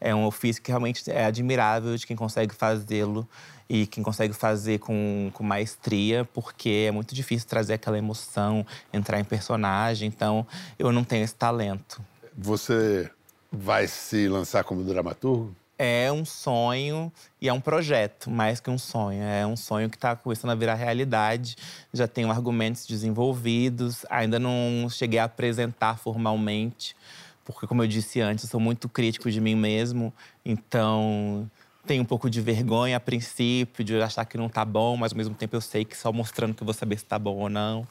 É 0.00 0.14
um 0.14 0.26
ofício 0.26 0.62
que 0.62 0.70
realmente 0.70 1.10
é 1.10 1.24
admirável 1.24 1.96
de 1.96 2.06
quem 2.06 2.14
consegue 2.16 2.54
fazê-lo 2.54 3.26
e 3.68 3.86
quem 3.86 4.02
consegue 4.02 4.32
fazer 4.32 4.78
com, 4.78 5.30
com 5.34 5.42
maestria, 5.42 6.24
porque 6.32 6.86
é 6.88 6.90
muito 6.90 7.14
difícil 7.14 7.48
trazer 7.48 7.74
aquela 7.74 7.98
emoção, 7.98 8.64
entrar 8.92 9.18
em 9.18 9.24
personagem. 9.24 10.08
Então, 10.08 10.46
eu 10.78 10.92
não 10.92 11.04
tenho 11.04 11.24
esse 11.24 11.34
talento. 11.34 12.00
Você 12.36 13.10
vai 13.50 13.88
se 13.88 14.28
lançar 14.28 14.62
como 14.62 14.84
dramaturgo? 14.84 15.54
É 15.78 16.10
um 16.10 16.24
sonho 16.24 17.12
e 17.40 17.48
é 17.48 17.52
um 17.52 17.60
projeto, 17.60 18.28
mais 18.28 18.58
que 18.58 18.68
um 18.68 18.76
sonho. 18.76 19.22
É 19.22 19.46
um 19.46 19.56
sonho 19.56 19.88
que 19.88 19.96
está 19.96 20.16
começando 20.16 20.50
a 20.50 20.54
virar 20.56 20.74
realidade. 20.74 21.54
Já 21.92 22.08
tenho 22.08 22.32
argumentos 22.32 22.84
desenvolvidos, 22.84 24.04
ainda 24.10 24.40
não 24.40 24.88
cheguei 24.90 25.20
a 25.20 25.24
apresentar 25.24 25.96
formalmente, 25.96 26.96
porque, 27.44 27.64
como 27.64 27.84
eu 27.84 27.86
disse 27.86 28.20
antes, 28.20 28.44
eu 28.44 28.50
sou 28.50 28.58
muito 28.58 28.88
crítico 28.88 29.30
de 29.30 29.40
mim 29.40 29.54
mesmo. 29.54 30.12
Então, 30.44 31.48
tenho 31.86 32.02
um 32.02 32.06
pouco 32.06 32.28
de 32.28 32.40
vergonha 32.40 32.96
a 32.96 33.00
princípio, 33.00 33.84
de 33.84 34.02
achar 34.02 34.24
que 34.24 34.36
não 34.36 34.48
tá 34.48 34.64
bom, 34.64 34.96
mas 34.96 35.12
ao 35.12 35.16
mesmo 35.16 35.34
tempo 35.34 35.54
eu 35.54 35.60
sei 35.60 35.84
que 35.84 35.96
só 35.96 36.12
mostrando 36.12 36.54
que 36.54 36.62
eu 36.62 36.66
vou 36.66 36.74
saber 36.74 36.98
se 36.98 37.04
tá 37.04 37.20
bom 37.20 37.36
ou 37.36 37.48
não. 37.48 37.86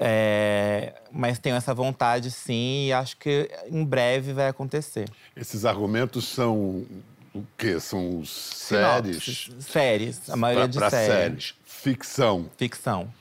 É, 0.00 0.94
mas 1.10 1.40
tenho 1.40 1.56
essa 1.56 1.74
vontade, 1.74 2.30
sim, 2.30 2.86
e 2.86 2.92
acho 2.92 3.16
que 3.16 3.50
em 3.68 3.84
breve 3.84 4.32
vai 4.32 4.46
acontecer. 4.46 5.08
Esses 5.36 5.64
argumentos 5.64 6.24
são 6.28 6.86
o 7.34 7.44
quê? 7.56 7.80
São 7.80 8.24
séries? 8.24 9.22
Sinopses. 9.24 9.64
Séries, 9.66 10.30
a 10.30 10.36
maioria 10.36 10.64
Pra- 10.64 10.70
de 10.72 10.78
pra 10.78 10.90
séries. 10.90 11.08
séries. 11.12 11.54
Ficção, 11.64 12.48
Ficção, 12.56 13.12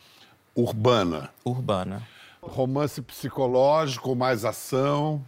urbana, 0.56 1.30
urbana. 1.44 2.08
romance 2.42 3.02
psicológico, 3.02 4.16
mais 4.16 4.46
ação, 4.46 5.24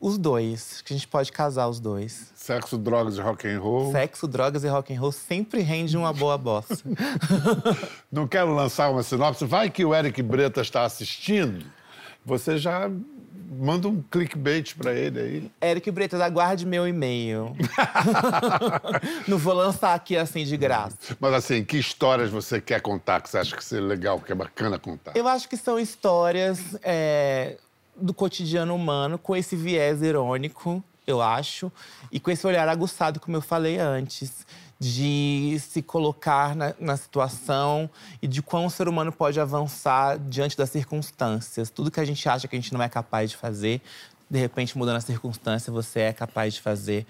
Os 0.00 0.16
dois, 0.16 0.80
que 0.80 0.94
a 0.94 0.96
gente 0.96 1.06
pode 1.06 1.30
casar 1.30 1.68
os 1.68 1.78
dois. 1.78 2.32
sexo, 2.34 2.78
drogas 2.78 3.18
e 3.18 3.20
rock 3.20 3.46
and 3.46 3.60
roll. 3.60 3.92
Sexo, 3.92 4.26
drogas 4.26 4.64
e 4.64 4.68
rock 4.68 4.94
and 4.94 4.98
roll 4.98 5.12
sempre 5.12 5.60
rende 5.60 5.94
uma 5.94 6.10
boa 6.10 6.38
bossa. 6.38 6.82
Não 8.10 8.26
quero 8.26 8.54
lançar 8.54 8.90
uma 8.90 9.02
sinopse. 9.02 9.44
Vai 9.44 9.68
que 9.68 9.84
o 9.84 9.94
Eric 9.94 10.22
Breta 10.22 10.62
está 10.62 10.84
assistindo, 10.84 11.66
você 12.24 12.56
já 12.56 12.90
manda 13.50 13.88
um 13.88 14.02
clickbait 14.10 14.74
para 14.74 14.94
ele 14.94 15.20
aí. 15.20 15.70
Eric 15.70 15.90
Bretas, 15.90 16.20
aguarde 16.20 16.64
meu 16.64 16.86
e-mail. 16.86 17.54
Não 19.26 19.36
vou 19.36 19.52
lançar 19.52 19.92
aqui 19.94 20.16
assim 20.16 20.44
de 20.44 20.56
graça. 20.56 20.96
Mas 21.18 21.34
assim, 21.34 21.64
que 21.64 21.76
histórias 21.76 22.30
você 22.30 22.60
quer 22.60 22.80
contar 22.80 23.20
que 23.20 23.28
você 23.28 23.38
acha 23.38 23.56
que 23.56 23.64
seria 23.64 23.84
legal, 23.84 24.20
que 24.20 24.32
é 24.32 24.34
bacana 24.34 24.78
contar? 24.78 25.16
Eu 25.16 25.26
acho 25.26 25.48
que 25.48 25.56
são 25.56 25.78
histórias 25.78 26.76
é, 26.82 27.58
do 28.00 28.14
cotidiano 28.14 28.74
humano, 28.74 29.18
com 29.18 29.36
esse 29.36 29.54
viés 29.56 30.02
irônico, 30.02 30.82
eu 31.06 31.20
acho, 31.20 31.70
e 32.10 32.20
com 32.20 32.30
esse 32.30 32.46
olhar 32.46 32.68
aguçado, 32.68 33.18
como 33.18 33.36
eu 33.36 33.42
falei 33.42 33.78
antes, 33.78 34.46
de 34.78 35.58
se 35.60 35.82
colocar 35.82 36.56
na, 36.56 36.74
na 36.80 36.96
situação 36.96 37.90
e 38.22 38.26
de 38.26 38.40
como 38.40 38.66
o 38.66 38.70
ser 38.70 38.88
humano 38.88 39.12
pode 39.12 39.38
avançar 39.38 40.18
diante 40.18 40.56
das 40.56 40.70
circunstâncias. 40.70 41.68
Tudo 41.68 41.90
que 41.90 42.00
a 42.00 42.04
gente 42.04 42.26
acha 42.28 42.48
que 42.48 42.56
a 42.56 42.58
gente 42.58 42.72
não 42.72 42.82
é 42.82 42.88
capaz 42.88 43.30
de 43.30 43.36
fazer, 43.36 43.82
De 44.30 44.38
repente, 44.38 44.78
mudando 44.78 44.96
a 44.96 45.00
circunstância, 45.00 45.72
você 45.72 46.00
é 46.00 46.12
capaz 46.12 46.54
de 46.54 46.60
fazer. 46.60 47.04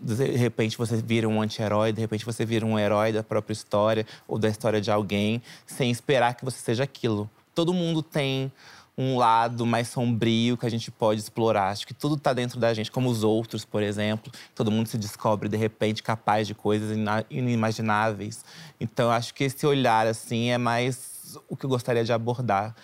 De 0.00 0.36
repente, 0.36 0.76
você 0.76 0.96
vira 0.96 1.28
um 1.28 1.40
anti-herói, 1.40 1.92
de 1.92 2.00
repente, 2.00 2.24
você 2.24 2.44
vira 2.44 2.66
um 2.66 2.76
herói 2.76 3.12
da 3.12 3.22
própria 3.22 3.52
história 3.52 4.04
ou 4.26 4.36
da 4.36 4.48
história 4.48 4.80
de 4.80 4.90
alguém, 4.90 5.40
sem 5.64 5.92
esperar 5.92 6.34
que 6.34 6.44
você 6.44 6.58
seja 6.58 6.82
aquilo. 6.82 7.30
Todo 7.54 7.72
mundo 7.72 8.02
tem 8.02 8.50
um 8.98 9.18
lado 9.18 9.66
mais 9.66 9.88
sombrio 9.88 10.56
que 10.56 10.64
a 10.64 10.70
gente 10.70 10.90
pode 10.90 11.20
explorar. 11.20 11.68
Acho 11.68 11.86
que 11.86 11.92
tudo 11.92 12.14
está 12.14 12.32
dentro 12.32 12.58
da 12.58 12.72
gente, 12.72 12.90
como 12.90 13.10
os 13.10 13.22
outros, 13.22 13.64
por 13.64 13.82
exemplo. 13.82 14.32
Todo 14.54 14.70
mundo 14.70 14.86
se 14.86 14.96
descobre 14.96 15.48
de 15.48 15.56
repente 15.56 16.02
capaz 16.02 16.46
de 16.46 16.54
coisas 16.54 16.96
inimagináveis. 17.28 18.44
Então, 18.80 19.10
acho 19.10 19.34
que 19.34 19.44
esse 19.44 19.66
olhar 19.66 20.06
assim 20.06 20.50
é 20.50 20.56
mais 20.56 21.38
o 21.48 21.56
que 21.56 21.66
eu 21.66 21.70
gostaria 21.70 22.04
de 22.04 22.12
abordar. 22.12 22.74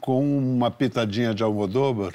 Com 0.00 0.26
uma 0.38 0.70
pitadinha 0.70 1.34
de 1.34 1.42
Almodóvar? 1.42 2.14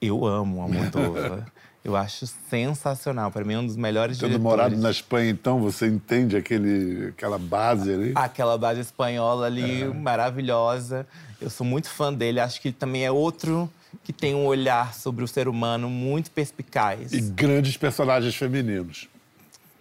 Eu 0.00 0.26
amo 0.26 0.60
Almodóvar. 0.60 1.46
eu 1.84 1.94
acho 1.94 2.26
sensacional. 2.26 3.30
Para 3.30 3.44
mim, 3.44 3.54
é 3.54 3.58
um 3.58 3.66
dos 3.66 3.76
melhores 3.76 4.18
Tendo 4.18 4.30
diretores. 4.30 4.42
morado 4.42 4.76
na 4.76 4.90
Espanha, 4.90 5.30
então, 5.30 5.60
você 5.60 5.86
entende 5.86 6.36
aquele, 6.36 7.08
aquela 7.08 7.38
base 7.38 7.92
ali? 7.92 8.12
Aquela 8.16 8.58
base 8.58 8.80
espanhola 8.80 9.46
ali, 9.46 9.84
maravilhosa. 9.84 11.06
Eu 11.42 11.50
sou 11.50 11.66
muito 11.66 11.88
fã 11.90 12.12
dele. 12.12 12.40
Acho 12.40 12.60
que 12.60 12.68
ele 12.68 12.76
também 12.78 13.04
é 13.04 13.10
outro 13.10 13.70
que 14.04 14.12
tem 14.12 14.34
um 14.34 14.46
olhar 14.46 14.94
sobre 14.94 15.22
o 15.24 15.28
ser 15.28 15.48
humano 15.48 15.88
muito 15.90 16.30
perspicaz. 16.30 17.12
E 17.12 17.20
grandes 17.20 17.76
personagens 17.76 18.34
femininos. 18.34 19.08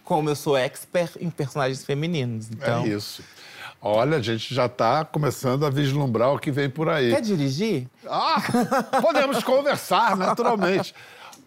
Como 0.04 0.30
eu 0.30 0.36
sou 0.36 0.58
expert 0.58 1.15
em 1.21 1.30
personagens 1.30 1.86
femininos. 1.86 2.47
Então, 2.52 2.84
É 2.86 2.89
isso. 2.89 3.24
Olha, 3.82 4.17
a 4.17 4.21
gente 4.21 4.54
já 4.54 4.65
está 4.67 5.04
começando 5.06 5.65
a 5.65 5.69
vislumbrar 5.69 6.34
o 6.34 6.38
que 6.39 6.52
vem 6.52 6.69
por 6.69 6.88
aí. 6.89 7.10
Quer 7.12 7.21
dirigir? 7.21 7.88
Ah, 8.08 8.41
podemos 9.02 9.41
conversar, 9.43 10.15
naturalmente. 10.15 10.93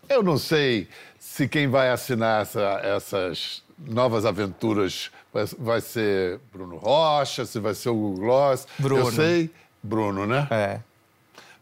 Eu 0.08 0.22
não 0.22 0.36
sei 0.36 0.88
se 1.18 1.46
quem 1.46 1.68
vai 1.68 1.90
assinar 1.90 2.42
essa- 2.42 2.80
essas 2.82 3.62
novas 3.78 4.24
aventuras 4.24 5.10
vai, 5.32 5.44
vai 5.58 5.80
ser 5.80 6.40
Bruno 6.52 6.76
Rocha, 6.76 7.44
se 7.46 7.58
vai 7.60 7.74
ser 7.74 7.90
o 7.90 7.94
Hugo 7.96 8.20
Gloss. 8.20 8.66
Bruno. 8.78 9.02
Eu 9.06 9.12
sei, 9.12 9.50
Bruno, 9.84 10.26
né? 10.26 10.48
É. 10.50 10.80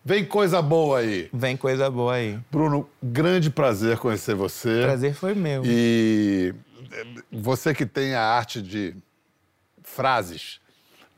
Vem 0.04 0.24
coisa 0.24 0.62
boa 0.62 1.00
aí. 1.00 1.28
Vem 1.32 1.56
coisa 1.56 1.90
boa 1.90 2.14
aí. 2.14 2.38
Bruno, 2.50 2.88
grande 3.02 3.50
prazer 3.50 3.98
conhecer 3.98 4.34
você. 4.36 4.82
Prazer 4.82 5.14
foi 5.14 5.34
meu. 5.34 5.62
E 5.64 6.54
eh, 6.92 7.04
você 7.32 7.74
que 7.74 7.84
tem 7.84 8.14
a 8.14 8.22
arte 8.22 8.62
de 8.62 8.94
frases, 9.82 10.60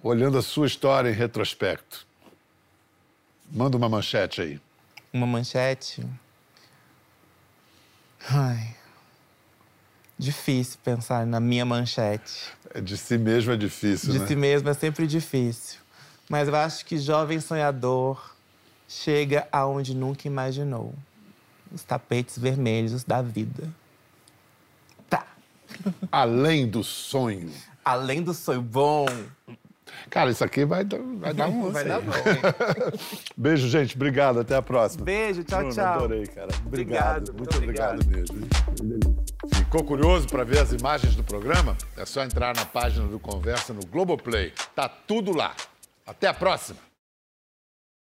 olhando 0.03 0.39
a 0.39 0.43
sua 0.43 0.67
história 0.67 1.11
em 1.11 1.13
retrospecto, 1.15 2.07
manda 3.53 3.77
uma 3.77 3.89
manchete 3.89 4.41
aí. 4.41 4.61
Uma 5.13 5.27
manchete. 5.27 6.07
Ai. 8.31 8.75
Difícil 10.19 10.79
pensar 10.83 11.27
na 11.27 11.39
minha 11.39 11.67
manchete. 11.67 12.51
De 12.83 12.97
si 12.97 13.19
mesmo 13.19 13.53
é 13.53 13.57
difícil, 13.57 14.11
De 14.13 14.19
né? 14.21 14.27
si 14.27 14.35
mesmo 14.35 14.69
é 14.71 14.75
sempre 14.75 15.07
difícil. 15.07 15.84
Mas 16.29 16.49
eu 16.49 16.57
acho 16.57 16.85
que 16.87 16.97
jovem 16.99 17.39
sonhador 17.41 18.35
chega 18.89 19.47
aonde 19.53 19.95
nunca 19.95 20.27
imaginou. 20.27 20.95
Os 21.73 21.83
tapetes 21.83 22.39
vermelhos 22.39 23.05
da 23.05 23.21
vida. 23.21 23.69
Tá. 25.11 25.27
Além 26.11 26.69
do 26.69 26.83
sonho. 26.85 27.51
Além 27.85 28.23
do 28.23 28.33
sonho 28.33 28.63
bom. 28.63 29.07
Cara, 30.11 30.31
isso 30.31 30.43
aqui 30.45 30.65
vai, 30.65 30.85
dar- 30.85 30.99
vai 31.19 31.35
dar 31.35 31.49
um 31.49 31.71
Vai 31.73 31.85
dar 31.85 32.01
bom. 32.01 32.13
Beijo, 33.37 33.69
gente. 33.69 33.95
Obrigado. 33.97 34.41
Até 34.41 34.55
a 34.57 34.63
próxima. 34.63 35.05
Beijo, 35.05 35.43
tchau, 35.45 35.59
Bruno, 35.61 35.75
tchau. 35.75 35.95
Adorei, 35.95 36.27
cara. 36.27 36.49
Obrigado. 36.67 37.31
Obrigado, 37.31 37.33
muito, 37.35 37.39
muito 37.39 37.57
obrigado. 37.57 38.01
obrigado. 38.01 38.33
mesmo. 38.85 39.25
Ficou 39.55 39.85
curioso 39.85 40.27
para 40.29 40.45
ver 40.45 40.59
as 40.61 40.73
imagens 40.73 41.15
do 41.17 41.23
programa? 41.25 41.77
É 41.97 42.05
só 42.07 42.23
entrar 42.23 42.55
na 42.55 42.65
página 42.65 43.07
do 43.07 43.19
Conversa 43.19 43.73
no 43.75 43.85
Globoplay. 43.87 44.53
Tá 44.75 44.89
tudo 44.89 45.33
lá. 45.37 45.55
Até 46.07 46.29
a 46.29 46.35
próxima. 46.35 46.79